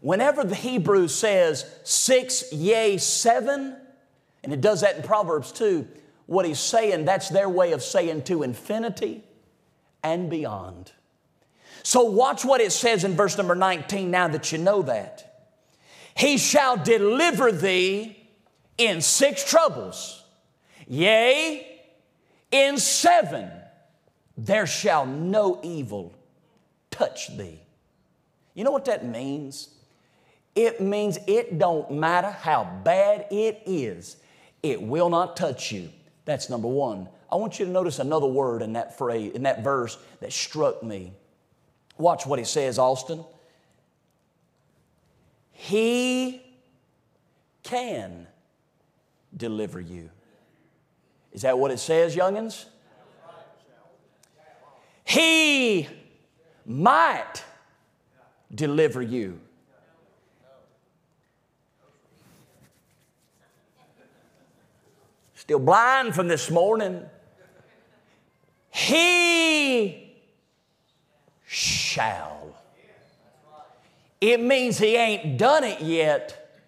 Whenever 0.00 0.44
the 0.44 0.54
Hebrew 0.54 1.08
says 1.08 1.66
six, 1.84 2.52
yea, 2.52 2.96
seven, 2.96 3.76
and 4.42 4.52
it 4.52 4.60
does 4.60 4.80
that 4.80 4.96
in 4.96 5.02
Proverbs 5.02 5.52
too, 5.52 5.86
what 6.26 6.46
he's 6.46 6.60
saying, 6.60 7.04
that's 7.04 7.28
their 7.28 7.48
way 7.48 7.72
of 7.72 7.82
saying 7.82 8.22
to 8.22 8.44
infinity 8.44 9.24
and 10.02 10.30
beyond. 10.30 10.92
So, 11.82 12.04
watch 12.04 12.44
what 12.44 12.60
it 12.60 12.72
says 12.72 13.04
in 13.04 13.14
verse 13.14 13.36
number 13.36 13.54
19 13.54 14.10
now 14.10 14.28
that 14.28 14.52
you 14.52 14.58
know 14.58 14.82
that. 14.82 15.27
He 16.18 16.36
shall 16.36 16.76
deliver 16.76 17.52
thee 17.52 18.18
in 18.76 19.00
six 19.00 19.48
troubles. 19.48 20.24
Yea, 20.88 21.80
in 22.50 22.76
seven 22.78 23.50
there 24.36 24.66
shall 24.66 25.06
no 25.06 25.60
evil 25.62 26.12
touch 26.90 27.36
thee. 27.36 27.60
You 28.54 28.64
know 28.64 28.72
what 28.72 28.86
that 28.86 29.06
means? 29.06 29.68
It 30.56 30.80
means 30.80 31.20
it 31.28 31.56
don't 31.56 31.92
matter 31.92 32.30
how 32.30 32.80
bad 32.82 33.26
it 33.30 33.62
is, 33.64 34.16
it 34.60 34.82
will 34.82 35.10
not 35.10 35.36
touch 35.36 35.70
you. 35.70 35.88
That's 36.24 36.50
number 36.50 36.66
one. 36.66 37.08
I 37.30 37.36
want 37.36 37.60
you 37.60 37.64
to 37.64 37.70
notice 37.70 38.00
another 38.00 38.26
word 38.26 38.62
in 38.62 38.72
that 38.72 38.98
phrase, 38.98 39.32
in 39.34 39.44
that 39.44 39.62
verse 39.62 39.96
that 40.18 40.32
struck 40.32 40.82
me. 40.82 41.12
Watch 41.96 42.26
what 42.26 42.40
he 42.40 42.44
says, 42.44 42.76
Austin. 42.76 43.24
He 45.60 46.40
can 47.64 48.28
deliver 49.36 49.80
you. 49.80 50.08
Is 51.32 51.42
that 51.42 51.58
what 51.58 51.72
it 51.72 51.80
says, 51.80 52.14
youngins? 52.14 52.66
He 55.02 55.88
might 56.64 57.42
deliver 58.54 59.02
you. 59.02 59.40
Still 65.34 65.58
blind 65.58 66.14
from 66.14 66.28
this 66.28 66.52
morning. 66.52 67.04
He 68.70 70.14
shall. 71.44 72.57
It 74.20 74.40
means 74.40 74.78
he 74.78 74.96
ain't 74.96 75.38
done 75.38 75.64
it 75.64 75.80
yet, 75.80 76.58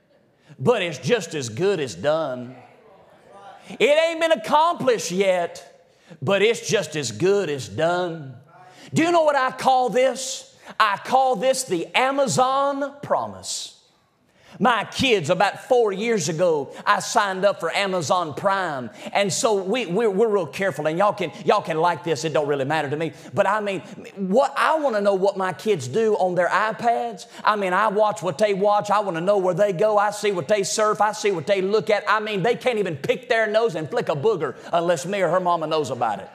but 0.58 0.82
it's 0.82 0.98
just 0.98 1.34
as 1.34 1.48
good 1.48 1.80
as 1.80 1.94
done. 1.94 2.54
It 3.68 3.84
ain't 3.84 4.20
been 4.20 4.32
accomplished 4.32 5.10
yet, 5.10 5.88
but 6.22 6.42
it's 6.42 6.68
just 6.68 6.96
as 6.96 7.12
good 7.12 7.50
as 7.50 7.68
done. 7.68 8.34
Do 8.92 9.02
you 9.02 9.12
know 9.12 9.22
what 9.22 9.36
I 9.36 9.50
call 9.50 9.90
this? 9.90 10.56
I 10.78 10.98
call 11.04 11.36
this 11.36 11.64
the 11.64 11.86
Amazon 11.96 12.94
promise. 13.02 13.79
My 14.58 14.84
kids, 14.84 15.30
about 15.30 15.64
four 15.64 15.92
years 15.92 16.28
ago, 16.28 16.74
I 16.84 17.00
signed 17.00 17.44
up 17.44 17.60
for 17.60 17.70
Amazon 17.70 18.34
Prime. 18.34 18.90
And 19.12 19.32
so 19.32 19.62
we, 19.62 19.86
we're, 19.86 20.10
we're 20.10 20.28
real 20.28 20.46
careful, 20.46 20.86
and 20.86 20.98
y'all 20.98 21.12
can, 21.12 21.32
y'all 21.44 21.62
can 21.62 21.78
like 21.78 22.04
this, 22.04 22.24
it 22.24 22.32
don't 22.32 22.48
really 22.48 22.64
matter 22.64 22.90
to 22.90 22.96
me. 22.96 23.12
But 23.32 23.46
I 23.46 23.60
mean, 23.60 23.80
what 24.16 24.52
I 24.56 24.78
want 24.78 24.96
to 24.96 25.00
know 25.00 25.14
what 25.14 25.36
my 25.36 25.52
kids 25.52 25.88
do 25.88 26.14
on 26.16 26.34
their 26.34 26.48
iPads. 26.48 27.26
I 27.44 27.56
mean, 27.56 27.72
I 27.72 27.88
watch 27.88 28.22
what 28.22 28.38
they 28.38 28.54
watch, 28.54 28.90
I 28.90 29.00
want 29.00 29.16
to 29.16 29.20
know 29.20 29.38
where 29.38 29.54
they 29.54 29.72
go, 29.72 29.98
I 29.98 30.10
see 30.10 30.32
what 30.32 30.48
they 30.48 30.62
surf, 30.62 31.00
I 31.00 31.12
see 31.12 31.30
what 31.30 31.46
they 31.46 31.62
look 31.62 31.90
at. 31.90 32.04
I 32.08 32.20
mean, 32.20 32.42
they 32.42 32.56
can't 32.56 32.78
even 32.78 32.96
pick 32.96 33.28
their 33.28 33.46
nose 33.46 33.76
and 33.76 33.88
flick 33.88 34.08
a 34.08 34.16
booger 34.16 34.56
unless 34.72 35.06
me 35.06 35.22
or 35.22 35.28
her 35.28 35.40
mama 35.40 35.66
knows 35.66 35.90
about 35.90 36.18
it. 36.18 36.28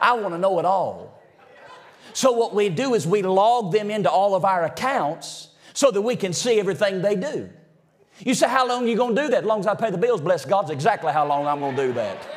I 0.00 0.14
want 0.14 0.34
to 0.34 0.38
know 0.38 0.58
it 0.58 0.64
all. 0.64 1.22
So 2.14 2.32
what 2.32 2.54
we 2.54 2.68
do 2.68 2.94
is 2.94 3.06
we 3.06 3.22
log 3.22 3.72
them 3.72 3.90
into 3.90 4.10
all 4.10 4.34
of 4.34 4.44
our 4.44 4.64
accounts 4.64 5.48
so 5.74 5.90
that 5.90 6.02
we 6.02 6.16
can 6.16 6.32
see 6.32 6.58
everything 6.58 7.02
they 7.02 7.16
do. 7.16 7.50
You 8.20 8.34
say, 8.34 8.48
How 8.48 8.66
long 8.66 8.84
are 8.84 8.88
you 8.88 8.96
going 8.96 9.16
to 9.16 9.22
do 9.22 9.28
that? 9.28 9.42
As 9.42 9.44
long 9.44 9.60
as 9.60 9.66
I 9.66 9.74
pay 9.74 9.90
the 9.90 9.98
bills, 9.98 10.20
bless 10.20 10.44
God's 10.44 10.70
exactly 10.70 11.12
how 11.12 11.26
long 11.26 11.46
I'm 11.46 11.60
going 11.60 11.76
to 11.76 11.86
do 11.86 11.92
that. 11.94 12.28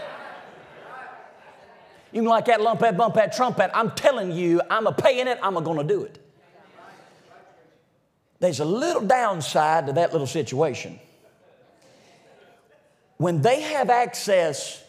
You 2.12 2.22
can 2.22 2.30
like 2.30 2.46
that 2.46 2.62
lump 2.62 2.80
that 2.80 2.96
bump 2.96 3.16
that 3.16 3.36
trumpet. 3.36 3.72
I'm 3.74 3.92
telling 3.92 4.32
you, 4.32 4.62
I'm 4.70 4.88
a 4.88 4.94
paying 4.94 5.28
it, 5.28 5.38
I'm 5.44 5.58
a 5.58 5.62
going 5.62 5.80
to 5.80 5.84
do 5.84 6.04
it. 6.04 6.22
There's 8.40 8.60
a 8.60 8.66
little 8.66 9.06
downside 9.06 9.88
to 9.88 9.94
that 9.94 10.12
little 10.12 10.28
situation. 10.28 11.00
When 13.18 13.42
they 13.42 13.62
have 13.62 13.90
access 13.90 14.84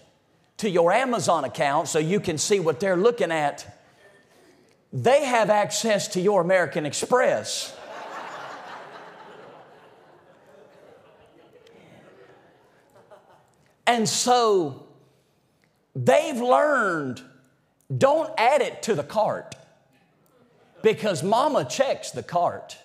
to 0.58 0.70
your 0.70 0.92
Amazon 0.92 1.44
account 1.44 1.88
so 1.88 1.98
you 1.98 2.18
can 2.20 2.38
see 2.38 2.60
what 2.60 2.80
they're 2.80 2.96
looking 2.96 3.30
at, 3.30 3.76
they 4.92 5.24
have 5.24 5.50
access 5.50 6.08
to 6.08 6.20
your 6.20 6.40
American 6.40 6.86
Express. 6.86 7.75
And 13.86 14.08
so 14.08 14.86
they've 15.94 16.40
learned 16.40 17.22
don't 17.96 18.32
add 18.36 18.62
it 18.62 18.82
to 18.82 18.94
the 18.94 19.04
cart 19.04 19.54
because 20.82 21.22
mama 21.22 21.64
checks 21.64 22.10
the 22.10 22.22
cart. 22.22 22.76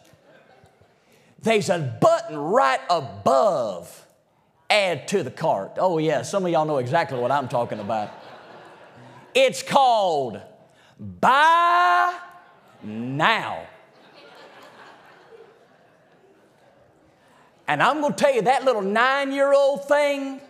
There's 1.41 1.69
a 1.69 1.97
button 1.99 2.37
right 2.37 2.81
above 2.89 4.05
add 4.69 5.07
to 5.09 5.23
the 5.23 5.31
cart. 5.31 5.73
Oh, 5.77 5.97
yeah, 5.97 6.21
some 6.21 6.45
of 6.45 6.51
y'all 6.51 6.65
know 6.65 6.77
exactly 6.77 7.19
what 7.19 7.31
I'm 7.31 7.47
talking 7.47 7.79
about. 7.79 8.09
It's 9.33 9.63
called 9.63 10.39
buy 10.99 12.17
now. 12.83 13.65
And 17.67 17.81
I'm 17.81 18.01
going 18.01 18.13
to 18.13 18.17
tell 18.17 18.33
you 18.33 18.41
that 18.43 18.65
little 18.65 18.81
nine 18.81 19.31
year 19.31 19.53
old 19.53 19.87
thing, 19.87 20.41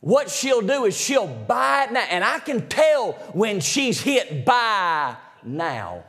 what 0.00 0.30
she'll 0.30 0.62
do 0.62 0.84
is 0.84 0.96
she'll 0.96 1.26
buy 1.26 1.84
it 1.84 1.92
now. 1.92 2.04
And 2.08 2.22
I 2.22 2.38
can 2.38 2.68
tell 2.68 3.12
when 3.32 3.60
she's 3.60 4.00
hit 4.00 4.44
buy 4.44 5.16
now. 5.42 6.04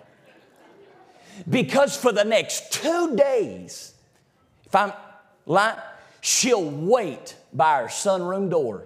Because 1.49 1.95
for 1.95 2.11
the 2.11 2.23
next 2.23 2.71
two 2.71 3.15
days, 3.15 3.93
if 4.65 4.75
I'm 4.75 4.93
lying, 5.45 5.77
she'll 6.21 6.69
wait 6.69 7.35
by 7.53 7.81
our 7.81 7.87
sunroom 7.87 8.49
door 8.49 8.85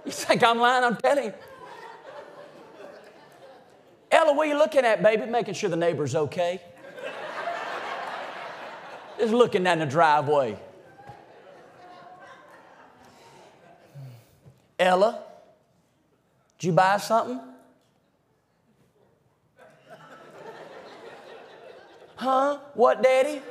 You 0.06 0.12
think 0.12 0.42
I'm 0.42 0.58
lying? 0.58 0.82
I'm 0.82 0.96
telling 0.96 1.24
you. 1.24 1.34
Ella, 4.10 4.34
what 4.34 4.48
are 4.48 4.50
you 4.50 4.58
looking 4.58 4.84
at, 4.84 5.02
baby? 5.02 5.26
Making 5.26 5.54
sure 5.54 5.70
the 5.70 5.76
neighbor's 5.76 6.16
okay. 6.16 6.60
Just 9.20 9.34
looking 9.34 9.64
down 9.64 9.80
the 9.80 9.86
driveway. 9.86 10.56
Ella, 14.78 15.22
did 16.58 16.68
you 16.68 16.72
buy 16.72 16.96
something? 16.96 17.38
Huh? 22.16 22.60
What, 22.72 23.02
Daddy? 23.02 23.42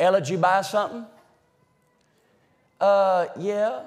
Ella, 0.00 0.20
did 0.20 0.30
you 0.30 0.38
buy 0.38 0.62
something? 0.62 1.04
Uh, 2.80 3.26
yeah. 3.38 3.82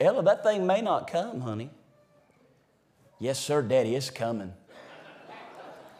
Ella, 0.00 0.22
that 0.22 0.42
thing 0.42 0.66
may 0.66 0.80
not 0.80 1.10
come, 1.10 1.42
honey. 1.42 1.68
Yes, 3.18 3.38
sir, 3.38 3.60
Daddy, 3.60 3.94
it's 3.94 4.08
coming. 4.08 4.54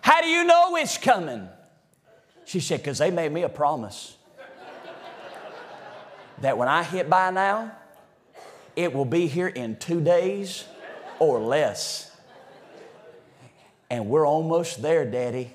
How 0.01 0.23
do 0.23 0.29
you 0.29 0.45
know 0.45 0.75
it's 0.77 0.97
coming? 0.97 1.51
She 2.49 2.59
said, 2.59 2.81
because 2.81 2.99
they 2.99 3.13
made 3.13 3.31
me 3.31 3.43
a 3.43 3.49
promise 3.49 4.17
that 6.41 6.59
when 6.59 6.67
I 6.67 6.83
hit 6.83 7.09
buy 7.09 7.31
now, 7.31 7.71
it 8.75 8.93
will 8.93 9.05
be 9.05 9.29
here 9.29 9.49
in 9.49 9.77
two 9.77 10.01
days 10.01 10.65
or 11.21 11.39
less. 11.39 12.11
And 13.91 14.09
we're 14.09 14.27
almost 14.27 14.83
there, 14.83 15.05
Daddy. 15.05 15.53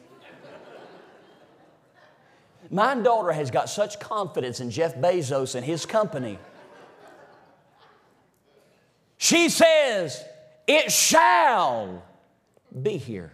My 2.70 2.96
daughter 2.96 3.34
has 3.34 3.52
got 3.52 3.70
such 3.70 4.00
confidence 4.00 4.62
in 4.62 4.70
Jeff 4.70 4.96
Bezos 4.96 5.56
and 5.56 5.66
his 5.66 5.86
company 5.86 6.40
she 9.24 9.48
says, 9.48 10.22
It 10.68 10.92
shall 10.92 12.04
be 12.82 12.98
here. 12.98 13.32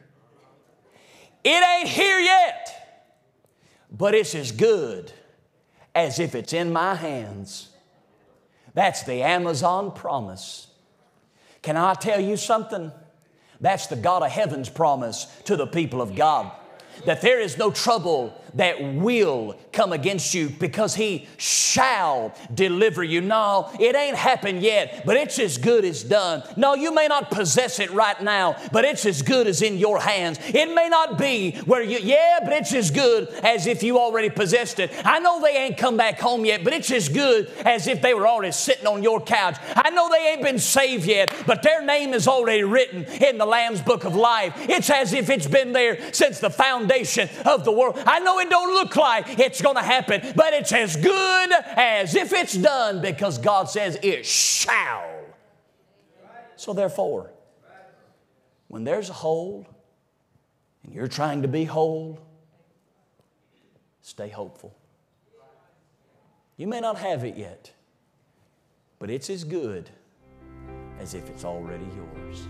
It 1.43 1.67
ain't 1.67 1.89
here 1.89 2.19
yet, 2.19 2.88
but 3.91 4.13
it's 4.15 4.35
as 4.35 4.51
good 4.51 5.11
as 5.95 6.19
if 6.19 6.35
it's 6.35 6.53
in 6.53 6.71
my 6.71 6.95
hands. 6.95 7.69
That's 8.73 9.03
the 9.03 9.23
Amazon 9.23 9.91
promise. 9.91 10.67
Can 11.61 11.75
I 11.75 11.93
tell 11.93 12.19
you 12.19 12.37
something? 12.37 12.91
That's 13.59 13.87
the 13.87 13.95
God 13.95 14.23
of 14.23 14.31
heaven's 14.31 14.69
promise 14.69 15.25
to 15.45 15.57
the 15.57 15.67
people 15.67 16.01
of 16.01 16.15
God. 16.15 16.51
That 17.05 17.21
there 17.21 17.39
is 17.39 17.57
no 17.57 17.71
trouble 17.71 18.38
that 18.55 18.81
will 18.81 19.55
come 19.71 19.93
against 19.93 20.33
you 20.33 20.49
because 20.49 20.95
he 20.95 21.27
shall 21.37 22.33
deliver 22.53 23.03
you. 23.03 23.21
No, 23.21 23.69
it 23.79 23.95
ain't 23.95 24.17
happened 24.17 24.61
yet, 24.61 25.03
but 25.05 25.17
it's 25.17 25.39
as 25.39 25.57
good 25.57 25.85
as 25.85 26.03
done. 26.03 26.43
No, 26.57 26.73
you 26.73 26.93
may 26.93 27.07
not 27.07 27.31
possess 27.31 27.79
it 27.79 27.91
right 27.91 28.19
now, 28.21 28.55
but 28.71 28.85
it's 28.85 29.05
as 29.05 29.21
good 29.21 29.47
as 29.47 29.61
in 29.61 29.77
your 29.77 29.99
hands. 29.99 30.39
It 30.47 30.73
may 30.73 30.89
not 30.89 31.17
be 31.17 31.51
where 31.65 31.83
you, 31.83 31.99
yeah, 31.99 32.39
but 32.43 32.53
it's 32.53 32.73
as 32.73 32.91
good 32.91 33.29
as 33.43 33.67
if 33.67 33.83
you 33.83 33.99
already 33.99 34.29
possessed 34.29 34.79
it. 34.79 34.91
I 35.05 35.19
know 35.19 35.41
they 35.41 35.55
ain't 35.55 35.77
come 35.77 35.97
back 35.97 36.19
home 36.19 36.45
yet, 36.45 36.63
but 36.63 36.73
it's 36.73 36.91
as 36.91 37.09
good 37.09 37.49
as 37.65 37.87
if 37.87 38.01
they 38.01 38.13
were 38.13 38.27
already 38.27 38.51
sitting 38.51 38.87
on 38.87 39.03
your 39.03 39.21
couch. 39.21 39.57
I 39.75 39.89
know 39.91 40.09
they 40.09 40.31
ain't 40.31 40.41
been 40.41 40.59
saved 40.59 41.05
yet, 41.05 41.33
but 41.45 41.63
their 41.63 41.83
name 41.83 42.13
is 42.13 42.27
already 42.27 42.63
written 42.63 43.05
in 43.05 43.37
the 43.37 43.45
Lamb's 43.45 43.81
book 43.81 44.03
of 44.03 44.15
life. 44.15 44.53
It's 44.69 44.89
as 44.89 45.13
if 45.13 45.29
it's 45.29 45.47
been 45.47 45.73
there 45.73 46.13
since 46.13 46.39
the 46.39 46.49
foundation 46.49 47.29
of 47.45 47.63
the 47.65 47.71
world. 47.71 48.01
I 48.05 48.19
know 48.19 48.38
it 48.39 48.49
don't 48.49 48.73
look 48.73 48.95
like 48.95 49.39
it's 49.39 49.61
going 49.61 49.75
to 49.75 49.81
happen, 49.81 50.33
but 50.35 50.53
it's 50.53 50.71
as 50.71 50.95
good 50.95 51.51
as 51.75 52.15
if 52.15 52.33
it's 52.33 52.53
done 52.53 53.01
because 53.01 53.37
God 53.37 53.69
says 53.69 53.97
it 54.01 54.25
shall. 54.25 55.09
So 56.55 56.73
therefore, 56.73 57.31
when 58.67 58.83
there's 58.83 59.09
a 59.09 59.13
hold, 59.13 59.65
and 60.83 60.93
you're 60.93 61.07
trying 61.07 61.41
to 61.41 61.47
be 61.47 61.65
whole, 61.65 62.19
stay 64.01 64.29
hopeful. 64.29 64.75
You 66.57 66.67
may 66.67 66.79
not 66.79 66.97
have 66.97 67.23
it 67.23 67.37
yet, 67.37 67.71
but 68.99 69.09
it's 69.09 69.29
as 69.29 69.43
good 69.43 69.89
as 70.99 71.13
if 71.13 71.29
it's 71.29 71.45
already 71.45 71.85
yours. 71.95 72.47